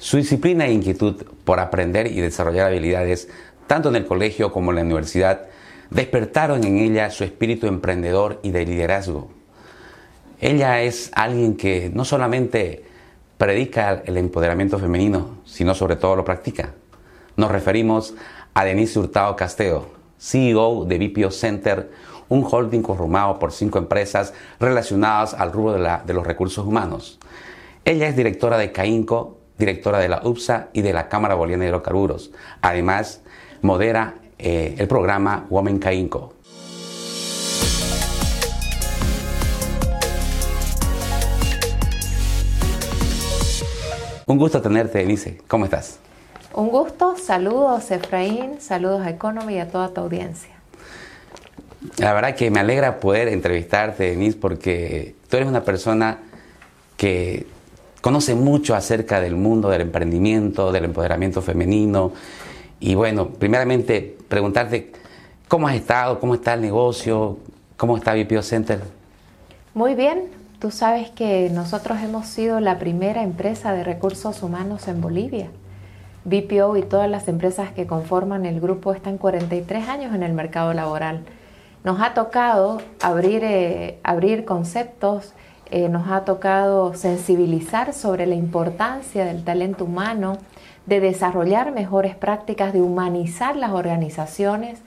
Su 0.00 0.16
disciplina 0.16 0.64
e 0.64 0.72
inquietud 0.72 1.24
por 1.44 1.60
aprender 1.60 2.06
y 2.06 2.22
desarrollar 2.22 2.68
habilidades, 2.68 3.28
tanto 3.66 3.90
en 3.90 3.96
el 3.96 4.06
colegio 4.06 4.50
como 4.50 4.70
en 4.70 4.76
la 4.76 4.82
universidad, 4.82 5.42
despertaron 5.90 6.64
en 6.64 6.78
ella 6.78 7.10
su 7.10 7.22
espíritu 7.22 7.66
emprendedor 7.66 8.40
y 8.42 8.50
de 8.50 8.64
liderazgo. 8.64 9.30
Ella 10.40 10.80
es 10.80 11.10
alguien 11.14 11.54
que 11.54 11.90
no 11.92 12.06
solamente 12.06 12.82
predica 13.36 14.02
el 14.06 14.16
empoderamiento 14.16 14.78
femenino, 14.78 15.36
sino 15.44 15.74
sobre 15.74 15.96
todo 15.96 16.16
lo 16.16 16.24
practica. 16.24 16.72
Nos 17.36 17.50
referimos 17.50 18.14
a 18.54 18.64
Denise 18.64 18.98
Hurtado 18.98 19.36
Casteo, 19.36 19.90
CEO 20.18 20.86
de 20.86 20.96
BPO 20.96 21.30
Center, 21.30 21.90
un 22.30 22.48
holding 22.50 22.80
conformado 22.80 23.38
por 23.38 23.52
cinco 23.52 23.76
empresas 23.76 24.32
relacionadas 24.58 25.34
al 25.34 25.52
rubro 25.52 25.74
de, 25.74 25.98
de 26.06 26.14
los 26.14 26.26
recursos 26.26 26.66
humanos. 26.66 27.18
Ella 27.84 28.08
es 28.08 28.16
directora 28.16 28.56
de 28.56 28.72
CAINCO, 28.72 29.39
directora 29.60 29.98
de 29.98 30.08
la 30.08 30.22
UPSA 30.24 30.70
y 30.72 30.82
de 30.82 30.92
la 30.92 31.08
Cámara 31.08 31.34
Boliviana 31.34 31.64
de 31.64 31.68
Hidrocarburos. 31.68 32.32
Además, 32.62 33.20
modera 33.62 34.14
eh, 34.38 34.74
el 34.78 34.88
programa 34.88 35.46
Women 35.50 35.78
CAINCO. 35.78 36.34
Un 44.26 44.38
gusto 44.38 44.62
tenerte, 44.62 44.98
Denise. 44.98 45.40
¿Cómo 45.46 45.64
estás? 45.64 45.98
Un 46.54 46.68
gusto. 46.68 47.16
Saludos, 47.16 47.90
Efraín. 47.90 48.60
Saludos 48.60 49.02
a 49.02 49.10
Economy 49.10 49.56
y 49.56 49.58
a 49.58 49.68
toda 49.68 49.92
tu 49.92 50.00
audiencia. 50.00 50.54
La 51.98 52.14
verdad 52.14 52.34
que 52.34 52.50
me 52.50 52.60
alegra 52.60 53.00
poder 53.00 53.28
entrevistarte, 53.28 54.04
Denise, 54.10 54.38
porque 54.38 55.14
tú 55.28 55.36
eres 55.36 55.48
una 55.48 55.64
persona 55.64 56.18
que 56.96 57.46
conoce 58.00 58.34
mucho 58.34 58.74
acerca 58.74 59.20
del 59.20 59.36
mundo 59.36 59.68
del 59.68 59.82
emprendimiento, 59.82 60.72
del 60.72 60.86
empoderamiento 60.86 61.42
femenino. 61.42 62.12
Y 62.80 62.94
bueno, 62.94 63.28
primeramente 63.28 64.16
preguntarte 64.28 64.92
cómo 65.48 65.68
has 65.68 65.74
estado, 65.74 66.18
cómo 66.18 66.34
está 66.34 66.54
el 66.54 66.62
negocio, 66.62 67.38
cómo 67.76 67.96
está 67.96 68.14
BPO 68.14 68.42
Center. 68.42 68.80
Muy 69.74 69.94
bien, 69.94 70.28
tú 70.58 70.70
sabes 70.70 71.10
que 71.10 71.50
nosotros 71.50 71.98
hemos 72.02 72.26
sido 72.26 72.60
la 72.60 72.78
primera 72.78 73.22
empresa 73.22 73.72
de 73.72 73.84
recursos 73.84 74.42
humanos 74.42 74.88
en 74.88 75.00
Bolivia. 75.00 75.50
BPO 76.24 76.76
y 76.76 76.82
todas 76.82 77.08
las 77.08 77.28
empresas 77.28 77.72
que 77.72 77.86
conforman 77.86 78.44
el 78.44 78.60
grupo 78.60 78.92
están 78.92 79.16
43 79.16 79.88
años 79.88 80.14
en 80.14 80.22
el 80.22 80.32
mercado 80.32 80.74
laboral. 80.74 81.22
Nos 81.82 82.00
ha 82.02 82.12
tocado 82.12 82.82
abrir, 83.00 83.42
eh, 83.42 83.98
abrir 84.02 84.44
conceptos, 84.44 85.32
eh, 85.70 85.88
nos 85.88 86.08
ha 86.08 86.24
tocado 86.24 86.94
sensibilizar 86.94 87.92
sobre 87.92 88.26
la 88.26 88.34
importancia 88.34 89.24
del 89.24 89.44
talento 89.44 89.84
humano, 89.84 90.38
de 90.86 90.98
desarrollar 91.00 91.70
mejores 91.72 92.16
prácticas, 92.16 92.72
de 92.72 92.82
humanizar 92.82 93.54
las 93.54 93.70
organizaciones. 93.70 94.80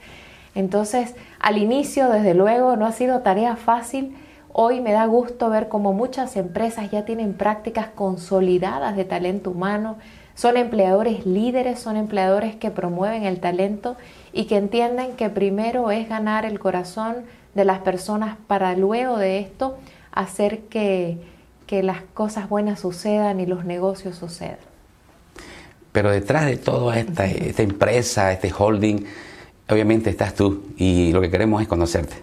Entonces, 0.54 1.14
al 1.40 1.58
inicio, 1.58 2.10
desde 2.10 2.34
luego, 2.34 2.76
no 2.76 2.86
ha 2.86 2.92
sido 2.92 3.20
tarea 3.20 3.56
fácil. 3.56 4.14
Hoy 4.52 4.80
me 4.80 4.92
da 4.92 5.06
gusto 5.06 5.48
ver 5.48 5.68
cómo 5.68 5.92
muchas 5.92 6.36
empresas 6.36 6.90
ya 6.90 7.04
tienen 7.04 7.32
prácticas 7.32 7.88
consolidadas 7.88 8.94
de 8.94 9.04
talento 9.04 9.50
humano, 9.50 9.96
son 10.34 10.56
empleadores 10.56 11.26
líderes, 11.26 11.78
son 11.78 11.96
empleadores 11.96 12.56
que 12.56 12.70
promueven 12.70 13.24
el 13.24 13.40
talento 13.40 13.96
y 14.32 14.44
que 14.44 14.56
entienden 14.56 15.14
que 15.14 15.30
primero 15.30 15.90
es 15.90 16.08
ganar 16.08 16.44
el 16.44 16.58
corazón 16.58 17.24
de 17.54 17.64
las 17.64 17.78
personas 17.80 18.36
para 18.48 18.76
luego 18.76 19.16
de 19.16 19.38
esto 19.38 19.76
hacer 20.14 20.60
que, 20.62 21.18
las 21.68 22.02
cosas 22.14 22.48
buenas 22.48 22.78
sucedan 22.78 23.40
y 23.40 23.46
los 23.46 23.64
negocios 23.64 24.14
sucedan. 24.14 24.58
Pero 25.90 26.12
detrás 26.12 26.46
de 26.46 26.56
toda 26.56 26.96
esta, 26.96 27.26
esta 27.26 27.64
empresa, 27.64 28.30
este 28.30 28.52
holding, 28.56 29.04
obviamente 29.68 30.08
estás 30.08 30.34
tú 30.34 30.62
y 30.76 31.10
lo 31.12 31.20
que 31.20 31.32
queremos 31.32 31.60
es 31.60 31.66
conocerte. 31.66 32.14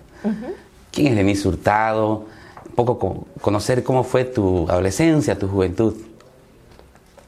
¿Quién 0.90 1.08
es 1.08 1.16
Denise 1.18 1.50
Hurtado? 1.50 2.28
Un 2.70 2.76
poco 2.76 3.28
conocer 3.42 3.84
cómo 3.84 4.06
fue 4.06 4.24
tu 4.24 4.70
adolescencia, 4.70 5.38
tu 5.38 5.50
juventud. 5.50 5.98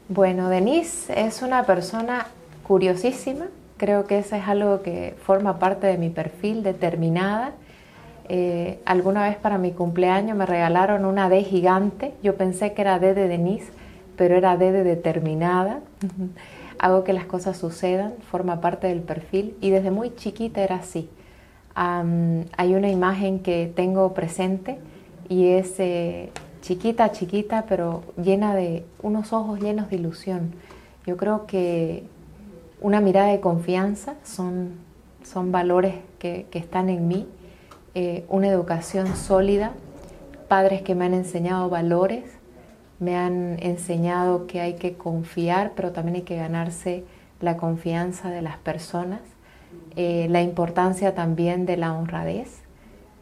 Bueno, 0.08 0.48
Denise 0.48 1.26
es 1.26 1.42
una 1.42 1.64
persona 1.64 2.28
curiosísima. 2.62 3.48
Creo 3.76 4.06
que 4.06 4.20
eso 4.20 4.34
es 4.34 4.48
algo 4.48 4.80
que 4.80 5.14
forma 5.26 5.58
parte 5.58 5.86
de 5.88 5.98
mi 5.98 6.08
perfil, 6.08 6.62
determinada 6.62 7.52
eh, 8.28 8.80
alguna 8.86 9.28
vez 9.28 9.36
para 9.36 9.58
mi 9.58 9.72
cumpleaños 9.72 10.36
me 10.36 10.46
regalaron 10.46 11.04
una 11.04 11.28
D 11.28 11.42
gigante. 11.44 12.14
Yo 12.22 12.36
pensé 12.36 12.72
que 12.72 12.82
era 12.82 12.98
D 12.98 13.14
de 13.14 13.28
Denise, 13.28 13.70
pero 14.16 14.36
era 14.36 14.56
D 14.56 14.72
de 14.72 14.84
determinada. 14.84 15.80
Hago 16.78 17.04
que 17.04 17.12
las 17.12 17.26
cosas 17.26 17.56
sucedan, 17.56 18.14
forma 18.30 18.60
parte 18.60 18.86
del 18.88 19.00
perfil 19.00 19.56
y 19.60 19.70
desde 19.70 19.90
muy 19.90 20.14
chiquita 20.14 20.62
era 20.62 20.76
así. 20.76 21.08
hay 21.74 22.74
una 22.74 22.88
imagen 22.88 23.40
que 23.40 23.72
tengo 23.74 24.12
presente 24.14 24.78
y 25.28 25.48
es 25.48 25.78
eh, 25.78 26.30
chiquita, 26.62 27.12
chiquita, 27.12 27.64
pero 27.68 28.02
llena 28.22 28.54
de 28.54 28.84
unos 29.02 29.32
ojos 29.32 29.60
llenos 29.60 29.90
de 29.90 29.96
ilusión. 29.96 30.52
Yo 31.06 31.16
creo 31.16 31.46
que 31.46 32.04
una 32.80 33.00
mirada 33.00 33.28
de 33.28 33.40
confianza 33.40 34.14
son, 34.24 34.72
son 35.22 35.52
valores 35.52 35.94
que, 36.18 36.46
que 36.50 36.58
están 36.58 36.88
en 36.88 37.08
mí 37.08 37.26
eh, 37.94 38.24
una 38.28 38.48
educación 38.48 39.16
sólida, 39.16 39.72
padres 40.48 40.82
que 40.82 40.96
me 40.96 41.04
han 41.04 41.14
enseñado 41.14 41.68
valores, 41.68 42.24
me 42.98 43.16
han 43.16 43.56
enseñado 43.62 44.46
que 44.46 44.60
hay 44.60 44.74
que 44.74 44.94
confiar, 44.94 45.72
pero 45.76 45.92
también 45.92 46.16
hay 46.16 46.22
que 46.22 46.36
ganarse 46.36 47.04
la 47.40 47.56
confianza 47.56 48.30
de 48.30 48.42
las 48.42 48.56
personas, 48.56 49.20
eh, 49.94 50.26
la 50.28 50.42
importancia 50.42 51.14
también 51.14 51.66
de 51.66 51.76
la 51.76 51.92
honradez, 51.92 52.62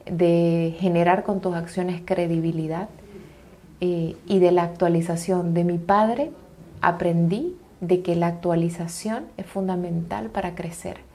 de 0.06 0.74
generar 0.78 1.22
con 1.22 1.40
tus 1.40 1.54
acciones 1.54 2.00
credibilidad 2.04 2.88
eh, 3.80 4.16
y 4.26 4.38
de 4.38 4.52
la 4.52 4.62
actualización. 4.62 5.52
De 5.52 5.64
mi 5.64 5.76
padre 5.76 6.30
aprendí 6.80 7.56
de 7.82 8.00
que 8.00 8.16
la 8.16 8.28
actualización 8.28 9.26
es 9.36 9.44
fundamental 9.44 10.30
para 10.30 10.54
crecer 10.54 11.11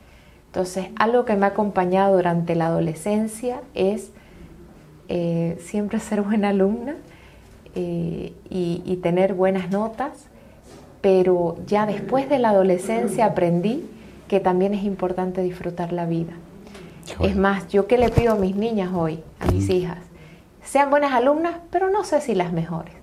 entonces, 0.57 0.87
algo 0.95 1.23
que 1.23 1.35
me 1.35 1.45
ha 1.45 1.49
acompañado 1.49 2.15
durante 2.15 2.55
la 2.55 2.65
adolescencia 2.65 3.61
es 3.75 4.09
eh, 5.07 5.55
siempre 5.61 5.99
ser 5.99 6.23
buena 6.23 6.49
alumna 6.49 6.95
eh, 7.75 8.33
y, 8.49 8.99
tener 9.03 9.35
buenas 9.35 9.69
notas, 9.69 10.13
pero 10.99 11.57
ya 11.67 11.85
después 11.85 12.27
de 12.27 12.39
la 12.39 12.49
adolescencia 12.49 13.27
aprendí 13.27 13.85
que 14.27 14.39
también 14.39 14.73
es 14.73 14.83
importante 14.83 15.43
disfrutar 15.43 15.93
la 15.93 16.07
vida. 16.07 16.33
Es 17.19 17.35
más, 17.35 17.67
yo 17.67 17.85
que 17.85 17.99
le 17.99 18.09
pido 18.09 18.33
a 18.33 18.35
mis 18.35 18.55
niñas 18.55 18.89
hoy, 18.95 19.19
a 19.39 19.51
mis 19.51 19.69
hijas, 19.69 19.99
sean 20.63 20.89
buenas 20.89 21.13
alumnas, 21.13 21.57
pero 21.69 21.91
no 21.91 22.03
sé 22.03 22.19
si 22.19 22.33
las 22.33 22.51
mejores, 22.51 22.95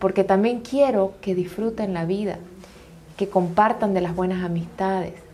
porque 0.00 0.24
también 0.24 0.58
quiero 0.58 1.12
que 1.20 1.36
disfruten 1.36 1.94
la 1.94 2.04
vida, 2.04 2.38
que 3.16 3.28
compartan 3.28 3.94
de 3.94 4.00
las 4.00 4.16
buenas 4.16 4.44
amistades, 4.44 5.25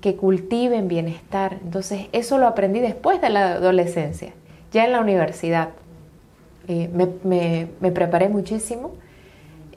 que 0.00 0.16
cultiven 0.16 0.88
bienestar. 0.88 1.58
Entonces, 1.62 2.06
eso 2.12 2.38
lo 2.38 2.46
aprendí 2.46 2.80
después 2.80 3.20
de 3.20 3.30
la 3.30 3.52
adolescencia, 3.52 4.32
ya 4.72 4.84
en 4.84 4.92
la 4.92 5.00
universidad. 5.00 5.70
Eh, 6.68 6.88
me, 6.92 7.90
preparé 7.90 8.28
muchísimo, 8.28 8.92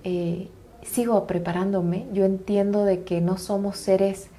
eh, 0.03 0.47
sigo 0.83 1.25
preparándome. 1.27 2.05
Yo 2.13 2.25
entiendo 2.25 2.85
de 2.85 3.03
que 3.03 3.19
no 3.19 3.37
somos 3.37 3.77
seres, 3.77 4.29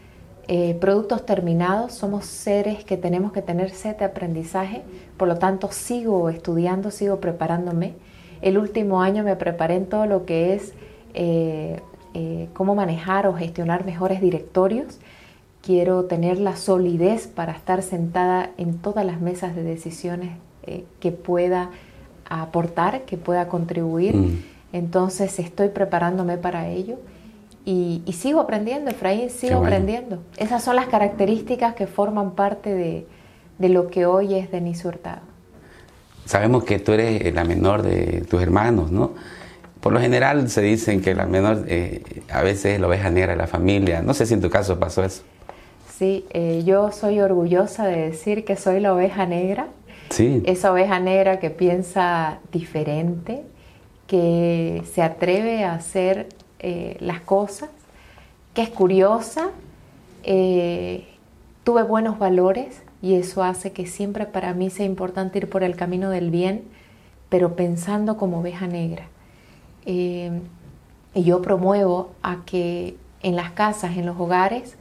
eh, 0.47 0.77
productos 0.81 1.27
terminados, 1.27 1.95
somos 1.95 2.27
seres 2.27 2.85
que 2.85 2.97
tenemos 2.97 3.33
que 3.33 3.43
tener 3.43 3.71
sed 3.71 3.97
de 3.97 4.05
aprendizaje, 4.05 4.83
por 5.17 5.27
lo 5.29 5.37
tanto 5.37 5.71
sigo 5.73 6.29
estudiando, 6.31 6.91
sigo 6.91 7.19
preparándome. 7.19 7.95
El 8.41 8.59
último 8.59 9.03
año 9.03 9.25
me 9.25 9.37
preparé 9.37 9.77
en 9.77 9.87
todo 9.87 10.07
lo 10.07 10.27
que 10.27 10.55
es 10.55 10.75
cómo 12.53 12.75
manejar 12.75 13.27
o 13.27 13.35
gestionar 13.35 13.85
mejores 13.85 14.21
directorios 14.21 14.99
quiero 15.65 16.05
tener 16.05 16.39
la 16.39 16.57
solidez 16.57 17.27
para 17.27 17.53
estar 17.53 17.83
sentada 17.83 18.51
en 18.59 18.79
todas 18.79 19.07
las 19.07 19.21
mesas 19.21 19.57
de 19.57 19.63
decisiones 19.63 20.31
eh, 20.67 20.85
que 21.01 21.11
pueda 21.11 21.71
aportar, 22.29 23.03
que 23.03 23.17
pueda 23.17 23.49
contribuir. 23.49 24.15
Mm. 24.15 24.43
Entonces 24.73 25.39
estoy 25.39 25.69
preparándome 25.69 26.37
para 26.37 26.69
ello 26.69 26.99
y, 27.65 28.03
sigo 28.13 28.41
aprendiendo, 28.41 28.91
Efraín, 28.91 29.31
sigo 29.31 29.59
aprendiendo. 29.59 30.19
Esas 30.37 30.63
son 30.63 30.77
las 30.77 30.87
características 30.87 31.75
que 31.75 31.87
forman 31.87 32.33
parte 32.33 32.75
de, 33.59 33.69
lo 33.69 33.89
que 33.89 34.05
hoy 34.05 34.35
es 34.35 34.51
Denise 34.51 34.87
Hurtado. 34.87 35.23
Sabemos 36.27 36.65
que 36.65 36.79
tú 36.79 36.93
eres 36.93 37.33
la 37.35 37.45
menor 37.45 37.83
de 37.83 38.23
tus 38.29 38.43
hermanos, 38.43 38.91
¿no? 38.91 39.13
Por 39.81 39.93
lo 39.93 40.01
general 40.01 40.49
se 40.51 40.63
dicen 40.63 41.01
que 41.01 41.15
la 41.15 41.27
menor 41.27 41.65
eh, 41.69 42.03
a 42.31 42.43
veces 42.43 42.75
es 42.75 42.81
la 42.81 42.89
oveja 42.89 43.11
negra 43.11 43.33
de 43.33 43.39
la 43.39 43.47
familia. 43.47 44.03
No 44.03 44.13
sé 44.13 44.27
si 44.27 44.35
en 44.35 44.41
tu 44.41 44.51
caso 44.51 44.79
pasó 44.79 45.05
eso. 45.05 45.23
Sí, 45.99 46.27
eh, 46.31 46.65
yo 46.67 46.91
soy 46.91 47.21
orgullosa 47.21 47.87
de 47.87 48.11
decir 48.11 48.45
que 48.45 48.57
soy 48.57 48.81
la 48.81 48.93
oveja 48.93 49.27
negra. 49.27 49.69
Sí. 50.11 50.43
Esa 50.45 50.73
oveja 50.73 50.99
negra 50.99 51.39
que 51.39 51.51
piensa 51.51 52.41
diferente, 52.51 53.45
que 54.09 54.83
se 54.93 55.03
atreve 55.03 55.63
a 55.63 55.75
hacer 55.75 56.29
eh, 56.59 56.97
las 56.99 57.21
cosas, 57.21 57.71
que 58.55 58.63
es 58.63 58.71
curiosa, 58.71 59.51
eh, 60.25 61.07
tuve 61.63 61.85
buenos 61.85 62.19
valores 62.19 62.83
y 63.01 63.15
eso 63.15 63.45
hace 63.45 63.71
que 63.71 63.87
siempre 63.87 64.27
para 64.27 64.53
mí 64.53 64.71
sea 64.71 64.87
importante 64.87 65.39
ir 65.39 65.49
por 65.49 65.63
el 65.63 65.77
camino 65.77 66.11
del 66.11 66.31
bien, 66.31 66.65
pero 67.29 67.55
pensando 67.55 68.17
como 68.17 68.41
oveja 68.41 68.67
negra. 68.67 69.07
y 69.87 70.33
yo 71.15 71.41
promuevo 71.41 72.11
a 72.23 72.45
que 72.45 72.97
en 73.23 73.37
las 73.37 73.53
casas, 73.53 73.97
en 73.97 74.07
los 74.07 74.19
hogares, 74.19 74.77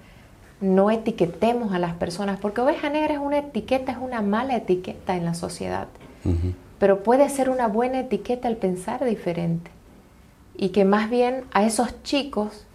no 0.63 0.89
etiquetemos 0.89 1.74
a 1.74 1.80
las 1.80 1.94
personas, 1.94 2.39
porque 2.39 2.62
oveja 2.62 2.89
negra 2.89 3.15
es 3.15 3.19
una 3.19 3.39
etiqueta, 3.39 3.92
es 3.92 3.98
una 4.00 4.21
mala 4.21 4.56
etiqueta 4.56 5.15
en 5.15 5.25
la 5.25 5.33
sociedad, 5.33 5.88
pero 6.80 7.04
puede 7.04 7.30
ser 7.30 7.50
una 7.50 7.68
buena 7.68 8.00
etiqueta 8.00 8.48
el 8.48 8.57
pensar 8.57 9.04
diferente. 9.06 9.69
Y 10.56 10.69
que 10.69 10.86
más 10.86 11.10
bien 11.10 11.44
a 11.51 11.65
esos 11.65 12.01
chicos 12.04 12.65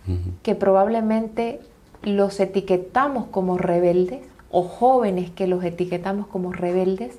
que 0.43 0.55
probablemente 0.55 1.61
los 2.02 2.40
etiquetamos 2.40 3.26
como 3.26 3.58
rebeldes 3.58 4.20
o 4.50 4.62
jóvenes 4.62 5.31
que 5.31 5.46
los 5.46 5.62
etiquetamos 5.64 6.26
como 6.26 6.52
rebeldes, 6.52 7.19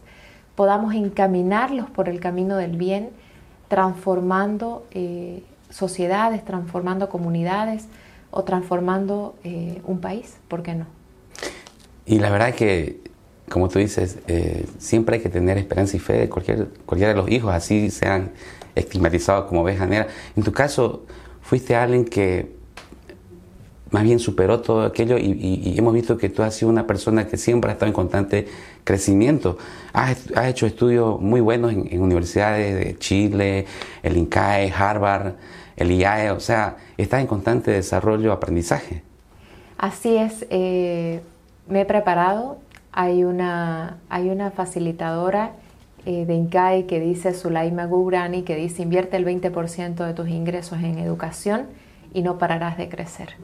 podamos 0.55 0.93
encaminarlos 0.93 1.89
por 1.89 2.09
el 2.09 2.19
camino 2.19 2.57
del 2.57 2.77
bien, 2.77 3.09
transformando 3.67 4.85
eh, 4.91 5.43
sociedades, 5.69 6.43
transformando 6.43 7.09
comunidades, 7.09 7.87
o 8.31 8.43
transformando 8.43 9.35
eh, 9.43 9.81
un 9.85 9.99
país, 9.99 10.37
¿por 10.47 10.63
qué 10.63 10.75
no? 10.75 10.85
Y 12.05 12.19
la 12.19 12.29
verdad 12.29 12.53
que, 12.53 13.01
como 13.49 13.69
tú 13.69 13.79
dices, 13.79 14.19
eh, 14.27 14.65
siempre 14.77 15.17
hay 15.17 15.21
que 15.21 15.29
tener 15.29 15.57
esperanza 15.57 15.97
y 15.97 15.99
fe 15.99 16.13
de 16.13 16.29
cualquier, 16.29 16.69
cualquiera 16.85 17.13
de 17.13 17.19
los 17.19 17.29
hijos, 17.29 17.53
así 17.53 17.89
sean 17.89 18.31
estigmatizados 18.75 19.45
como 19.45 19.61
oveja 19.61 19.85
negra. 19.85 20.07
En 20.35 20.43
tu 20.43 20.51
caso, 20.51 21.05
fuiste 21.41 21.75
alguien 21.75 22.05
que 22.05 22.57
más 23.91 24.03
bien 24.03 24.19
superó 24.19 24.59
todo 24.61 24.83
aquello 24.83 25.17
y, 25.17 25.75
hemos 25.77 25.93
visto 25.93 26.17
que 26.17 26.29
tú 26.29 26.43
has 26.43 26.53
sido 26.53 26.69
una 26.69 26.85
persona 26.85 27.27
que 27.27 27.37
siempre 27.37 27.71
ha 27.71 27.73
estado 27.73 27.87
en 27.87 27.93
constante 27.93 28.47
crecimiento. 28.83 29.57
Has, 29.93 30.25
hecho 30.45 30.67
estudios 30.67 31.19
muy 31.19 31.41
buenos 31.41 31.73
en, 31.73 31.87
en 31.91 32.01
universidades 32.01 32.75
de 32.75 32.97
Chile, 32.99 33.65
el 34.03 34.17
INCAE, 34.17 34.71
Harvard 34.71 35.33
el 35.79 35.91
IAE, 35.91 36.31
o 36.31 36.39
sea, 36.39 36.77
está 36.97 37.19
en 37.21 37.27
constante 37.27 37.71
desarrollo, 37.71 38.31
aprendizaje. 38.33 39.01
Así 39.77 40.17
es, 40.17 40.45
eh, 40.49 41.21
me 41.67 41.81
he 41.81 41.85
preparado, 41.85 42.57
hay 42.91 43.23
una, 43.23 43.97
hay 44.09 44.29
una 44.29 44.51
facilitadora 44.51 45.53
eh, 46.05 46.25
de 46.25 46.33
INCAE 46.33 46.85
que 46.85 46.99
dice, 46.99 47.33
Sulaima 47.33 47.85
Gugrani, 47.85 48.43
que 48.43 48.55
dice, 48.55 48.83
invierte 48.83 49.15
el 49.15 49.25
20% 49.25 50.05
de 50.05 50.13
tus 50.13 50.27
ingresos 50.27 50.79
en 50.79 50.97
educación 50.97 51.67
y 52.13 52.23
no 52.23 52.37
pararás 52.37 52.77
de 52.77 52.89
crecer. 52.89 53.35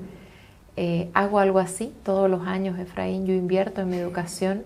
Eh, 0.75 1.09
hago 1.13 1.39
algo 1.39 1.59
así 1.59 1.93
todos 2.03 2.29
los 2.29 2.45
años, 2.47 2.77
Efraín, 2.77 3.25
yo 3.25 3.33
invierto 3.33 3.81
en 3.81 3.89
mi 3.89 3.97
educación 3.97 4.63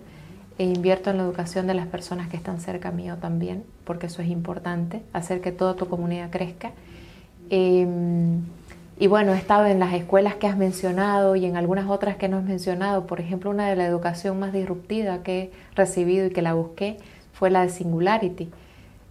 e 0.58 0.64
invierto 0.64 1.10
en 1.10 1.18
la 1.18 1.22
educación 1.22 1.68
de 1.68 1.74
las 1.74 1.86
personas 1.86 2.28
que 2.28 2.36
están 2.36 2.60
cerca 2.60 2.90
mío 2.90 3.16
también, 3.20 3.62
porque 3.84 4.06
eso 4.06 4.22
es 4.22 4.28
importante, 4.28 5.02
hacer 5.12 5.40
que 5.40 5.52
toda 5.52 5.76
tu 5.76 5.88
comunidad 5.88 6.30
crezca 6.30 6.72
Em, 7.50 8.42
y 8.98 9.06
bueno, 9.06 9.32
he 9.34 9.38
estado 9.38 9.66
en 9.66 9.80
las 9.80 9.92
escuelas 9.94 10.36
que 10.36 10.46
has 10.46 10.56
mencionado 10.56 11.34
y 11.34 11.46
en 11.46 11.56
algunas 11.56 11.88
otras 11.88 12.16
que 12.16 12.28
no 12.28 12.38
has 12.38 12.44
mencionado. 12.44 13.06
Por 13.06 13.20
ejemplo, 13.20 13.50
una 13.50 13.68
de 13.68 13.76
la 13.76 13.86
educación 13.86 14.38
más 14.38 14.52
disruptiva 14.52 15.22
que 15.22 15.40
he 15.40 15.50
recibido 15.74 16.26
y 16.26 16.30
que 16.30 16.42
la 16.42 16.54
busqué 16.54 16.98
fue 17.32 17.50
la 17.50 17.62
de 17.62 17.70
Singularity. 17.70 18.50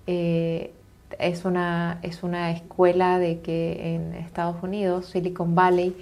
Eh, 0.07 0.73
es, 1.17 1.43
una, 1.43 1.99
es 2.03 2.23
una 2.23 2.51
escuela 2.51 3.19
de 3.19 3.39
que 3.41 3.95
en 3.95 4.13
Estados 4.13 4.61
Unidos, 4.63 5.07
Silicon 5.07 5.55
Valley, 5.55 5.95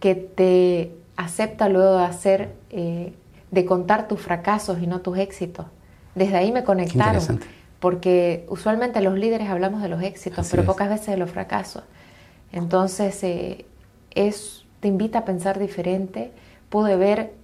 que 0.00 0.14
te 0.14 0.92
acepta 1.16 1.68
luego 1.68 1.98
de 1.98 2.04
hacer, 2.04 2.54
eh, 2.70 3.12
de 3.50 3.64
contar 3.64 4.08
tus 4.08 4.20
fracasos 4.20 4.80
y 4.80 4.86
no 4.86 5.00
tus 5.00 5.18
éxitos. 5.18 5.66
Desde 6.14 6.36
ahí 6.36 6.52
me 6.52 6.62
conectaron 6.62 7.40
porque 7.84 8.46
usualmente 8.48 9.02
los 9.02 9.18
líderes 9.18 9.50
hablamos 9.50 9.82
de 9.82 9.90
los 9.90 10.02
éxitos, 10.02 10.48
pero 10.50 10.64
pocas 10.64 10.88
veces 10.88 11.08
de 11.08 11.18
los 11.18 11.30
fracasos. 11.30 11.82
Entonces, 12.50 13.22
eh, 13.22 13.66
es, 14.14 14.64
te 14.80 14.88
invita 14.88 15.18
a 15.18 15.24
pensar 15.26 15.58
diferente. 15.58 16.32
Pude 16.70 16.96
ver 16.96 17.34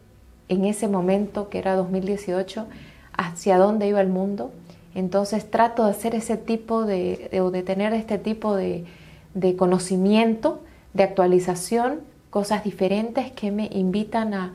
en 0.49 0.65
ese 0.65 0.89
momento, 0.89 1.51
que 1.51 1.59
era 1.59 1.77
2018, 1.77 2.67
hacia 3.13 3.59
dónde 3.59 3.87
iba 3.87 4.01
el 4.01 4.09
mundo. 4.09 4.51
Entonces 4.95 5.51
trato 5.51 5.85
de 5.85 5.91
hacer 5.91 6.15
ese 6.15 6.39
tipo 6.39 6.87
de, 6.87 7.39
o 7.45 7.51
de 7.51 7.63
tener 7.63 7.93
este 7.93 8.17
tipo 8.17 8.57
de, 8.57 8.87
de, 9.35 9.57
conocimiento, 9.57 10.63
de 10.95 11.03
actualización, 11.03 12.01
cosas 12.31 12.65
diferentes 12.65 13.31
que 13.33 13.51
me 13.51 13.69
invitan 13.71 14.33
a, 14.33 14.55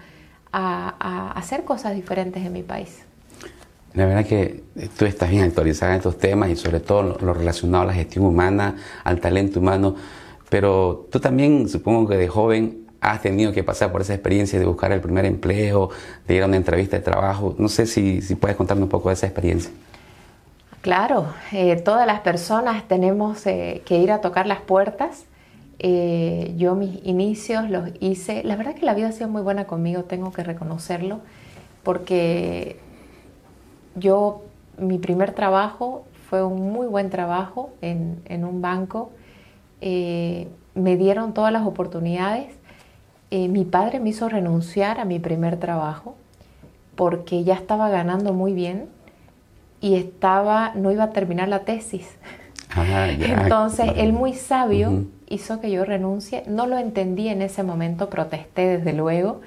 a 0.51 1.31
hacer 1.33 1.63
cosas 1.63 1.93
diferentes 1.93 2.43
en 2.43 2.53
mi 2.53 2.63
país. 2.63 3.04
La 3.95 4.05
verdad 4.05 4.25
que 4.25 4.61
tú 4.97 5.05
estás 5.05 5.29
bien 5.29 5.43
actualizada 5.43 5.93
en 5.93 5.97
estos 5.97 6.17
temas 6.17 6.49
y 6.49 6.57
sobre 6.57 6.81
todo 6.81 7.17
lo, 7.21 7.33
relacionado 7.33 7.83
a 7.83 7.87
la 7.87 7.93
gestión 7.93 8.25
humana, 8.25 8.75
al 9.05 9.21
talento 9.21 9.61
humano, 9.61 9.95
pero 10.49 11.07
tú 11.09 11.19
también 11.19 11.69
supongo 11.69 12.09
que 12.09 12.17
de 12.17 12.27
joven 12.27 12.85
has 12.99 13.21
tenido 13.21 13.53
que 13.53 13.63
pasar 13.63 13.91
por 13.91 14.01
esa 14.01 14.13
experiencia 14.13 14.59
de 14.59 14.65
buscar 14.65 14.91
el 14.91 14.99
primer 14.99 15.25
empleo, 15.25 15.89
de 16.27 16.35
ir 16.35 16.43
a 16.43 16.45
una 16.45 16.57
entrevista 16.57 16.97
de 16.97 17.03
trabajo. 17.03 17.55
No 17.57 17.69
sé 17.69 17.85
si, 17.85 18.19
puedes 18.35 18.57
contarme 18.57 18.83
un 18.83 18.89
poco 18.89 19.09
de 19.09 19.13
esa 19.13 19.27
experiencia. 19.27 19.71
Claro, 20.81 21.27
eh, 21.51 21.77
todas 21.77 22.05
las 22.05 22.19
personas 22.19 22.87
tenemos 22.87 23.45
eh, 23.47 23.81
que 23.85 23.97
ir 23.97 24.11
a 24.11 24.21
tocar 24.21 24.45
las 24.45 24.59
puertas. 24.59 25.25
Eh, 25.79 26.53
yo 26.57 26.75
mis 26.75 26.99
inicios 27.05 27.69
los 27.69 27.89
hice, 27.99 28.43
la 28.43 28.55
verdad 28.55 28.75
que 28.75 28.85
la 28.85 28.93
vida 28.93 29.09
ha 29.09 29.11
sido 29.11 29.29
muy 29.29 29.41
buena 29.41 29.65
conmigo, 29.65 30.03
tengo 30.03 30.31
que 30.31 30.43
reconocerlo, 30.43 31.19
porque 31.83 32.77
yo, 33.95 34.43
mi 34.77 34.97
primer 34.97 35.31
trabajo 35.31 36.05
fue 36.29 36.43
un 36.43 36.71
muy 36.71 36.87
buen 36.87 37.09
trabajo 37.09 37.73
en, 37.81 38.43
un 38.43 38.61
banco. 38.61 39.11
Eh, 39.81 40.47
me 40.73 40.97
dieron 40.97 41.33
todas 41.33 41.53
las 41.53 41.65
oportunidades. 41.65 42.47
Eh, 43.31 43.47
mi 43.47 43.63
padre 43.63 43.99
me 43.99 44.09
hizo 44.09 44.29
renunciar 44.29 44.99
a 44.99 45.05
mi 45.05 45.19
primer 45.19 45.57
trabajo 45.57 46.15
porque 46.95 47.43
ya 47.43 47.55
estaba 47.55 47.89
ganando 47.89 48.33
muy 48.33 48.53
bien 48.53 48.87
y 49.81 49.95
estaba, 49.95 50.73
no 50.75 50.91
iba 50.91 51.05
a 51.05 51.09
terminar 51.11 51.47
la 51.47 51.59
tesis. 51.59 52.17
Ah, 52.75 53.07
Entonces, 53.19 53.91
él 53.97 54.13
muy 54.13 54.33
sabio 54.33 55.05
hizo 55.27 55.59
que 55.59 55.71
yo 55.71 55.85
renuncie. 55.85 56.43
No 56.47 56.67
lo 56.67 56.77
entendí 56.77 57.29
en 57.29 57.41
ese 57.41 57.63
momento, 57.63 58.09
protesté 58.09 58.77
desde 58.77 58.93
luego, 58.93 59.41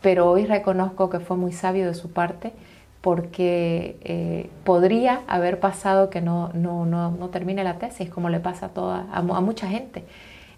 pero 0.00 0.30
hoy 0.30 0.46
reconozco 0.46 1.10
que 1.10 1.20
fue 1.20 1.36
muy 1.36 1.52
sabio 1.52 1.86
de 1.86 1.94
su 1.94 2.10
parte 2.10 2.52
porque 3.04 3.98
eh, 4.02 4.48
podría 4.64 5.20
haber 5.26 5.60
pasado 5.60 6.08
que 6.08 6.22
no, 6.22 6.48
no, 6.54 6.86
no, 6.86 7.10
no, 7.10 7.28
termine 7.28 7.62
la 7.62 7.74
tesis, 7.74 8.08
como 8.08 8.30
le 8.30 8.40
pasa 8.40 8.66
a, 8.66 8.68
toda, 8.70 9.06
a, 9.12 9.20
mucha 9.20 9.68
gente. 9.68 10.04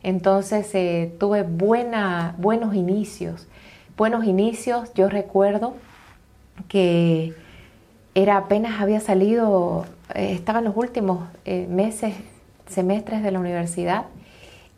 Entonces 0.05 0.73
eh, 0.77 1.13
tuve 1.19 1.43
buena, 1.43 2.37
buenos 2.39 2.77
inicios. 2.77 3.49
Buenos 3.97 4.27
inicios, 4.27 4.95
yo 4.95 5.09
recuerdo 5.09 5.75
que 6.69 7.35
era 8.15 8.37
apenas 8.37 8.81
había 8.81 9.01
salido, 9.01 9.85
eh, 10.15 10.31
estaba 10.31 10.61
en 10.61 10.67
los 10.67 10.77
últimos 10.77 11.27
meses, 11.69 12.15
semestres 12.69 13.25
de 13.25 13.33
la 13.33 13.41
universidad, 13.41 14.05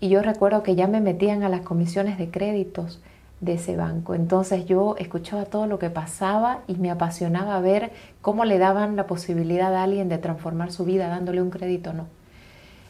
y 0.00 0.08
yo 0.08 0.22
recuerdo 0.22 0.62
que 0.62 0.74
ya 0.74 0.86
me 0.86 1.02
metían 1.02 1.42
a 1.42 1.50
las 1.50 1.60
comisiones 1.60 2.16
de 2.16 2.30
créditos 2.30 3.02
de 3.40 3.54
ese 3.54 3.76
banco. 3.76 4.14
Entonces 4.14 4.66
yo 4.66 4.96
escuchaba 4.98 5.44
todo 5.44 5.66
lo 5.66 5.78
que 5.78 5.90
pasaba 5.90 6.62
y 6.66 6.74
me 6.74 6.90
apasionaba 6.90 7.60
ver 7.60 7.92
cómo 8.20 8.44
le 8.44 8.58
daban 8.58 8.96
la 8.96 9.06
posibilidad 9.06 9.74
a 9.74 9.84
alguien 9.84 10.08
de 10.08 10.18
transformar 10.18 10.72
su 10.72 10.84
vida 10.84 11.08
dándole 11.08 11.42
un 11.42 11.50
crédito 11.50 11.90
o 11.90 11.92
no. 11.92 12.06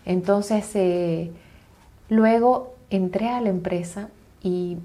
Entonces 0.06 0.70
eh, 0.74 1.30
luego 2.08 2.74
entré 2.90 3.28
a 3.28 3.40
la 3.40 3.50
empresa 3.50 4.08
y 4.42 4.78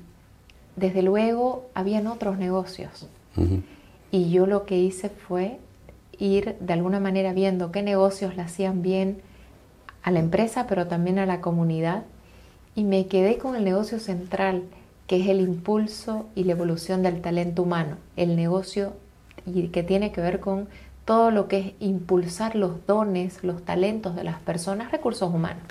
desde 0.76 1.02
luego 1.02 1.66
habían 1.74 2.08
otros 2.08 2.38
negocios. 2.38 3.08
Y 4.12 4.30
yo 4.30 4.46
lo 4.46 4.66
que 4.66 4.78
hice 4.78 5.10
fue 5.10 5.60
ir 6.20 6.56
de 6.60 6.74
alguna 6.74 7.00
manera 7.00 7.34
viendo 7.34 7.72
qué 7.72 7.82
negocios 7.82 8.36
le 8.36 8.44
hacían 8.44 8.82
bien 8.82 9.22
a 10.04 10.12
la 10.12 10.20
empresa, 10.20 10.68
pero 10.68 10.88
también 10.88 11.18
a 11.20 11.26
la 11.26 11.42
comunidad. 11.42 12.04
Y 12.76 12.84
me 12.84 13.08
quedé 13.08 13.38
con 13.38 13.56
el 13.56 13.64
negocio 13.64 14.00
central, 14.00 14.64
que 15.08 15.22
es 15.22 15.28
el 15.28 15.42
impulso 15.42 16.28
y 16.36 16.44
la 16.46 16.54
evolución 16.54 17.04
del 17.04 17.22
talento 17.22 17.64
humano, 17.64 17.98
el 18.16 18.36
negocio 18.36 18.94
y 19.46 19.68
que 19.68 19.84
tiene 19.84 20.12
que 20.12 20.22
ver 20.22 20.40
con 20.40 20.68
todo 21.06 21.32
lo 21.32 21.48
que 21.48 21.58
es 21.60 21.74
impulsar 21.80 22.56
los 22.56 22.86
dones, 22.86 23.44
los 23.44 23.64
talentos 23.64 24.16
de 24.16 24.24
las 24.24 24.40
personas, 24.40 24.92
recursos 24.92 25.34
humanos. 25.34 25.64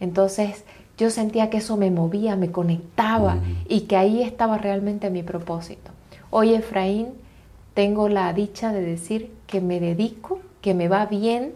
Entonces 0.00 0.64
yo 0.98 1.10
sentía 1.10 1.50
que 1.50 1.58
eso 1.58 1.76
me 1.76 1.90
movía, 1.90 2.36
me 2.36 2.50
conectaba 2.50 3.38
y 3.68 3.82
que 3.82 3.96
ahí 3.96 4.22
estaba 4.22 4.58
realmente 4.58 5.10
mi 5.10 5.22
propósito. 5.22 5.90
Hoy 6.30 6.54
Efraín, 6.54 7.08
tengo 7.74 8.08
la 8.08 8.32
dicha 8.32 8.72
de 8.72 8.82
decir 8.82 9.32
que 9.46 9.60
me 9.60 9.80
dedico, 9.80 10.40
que 10.60 10.74
me 10.74 10.88
va 10.88 11.06
bien 11.06 11.52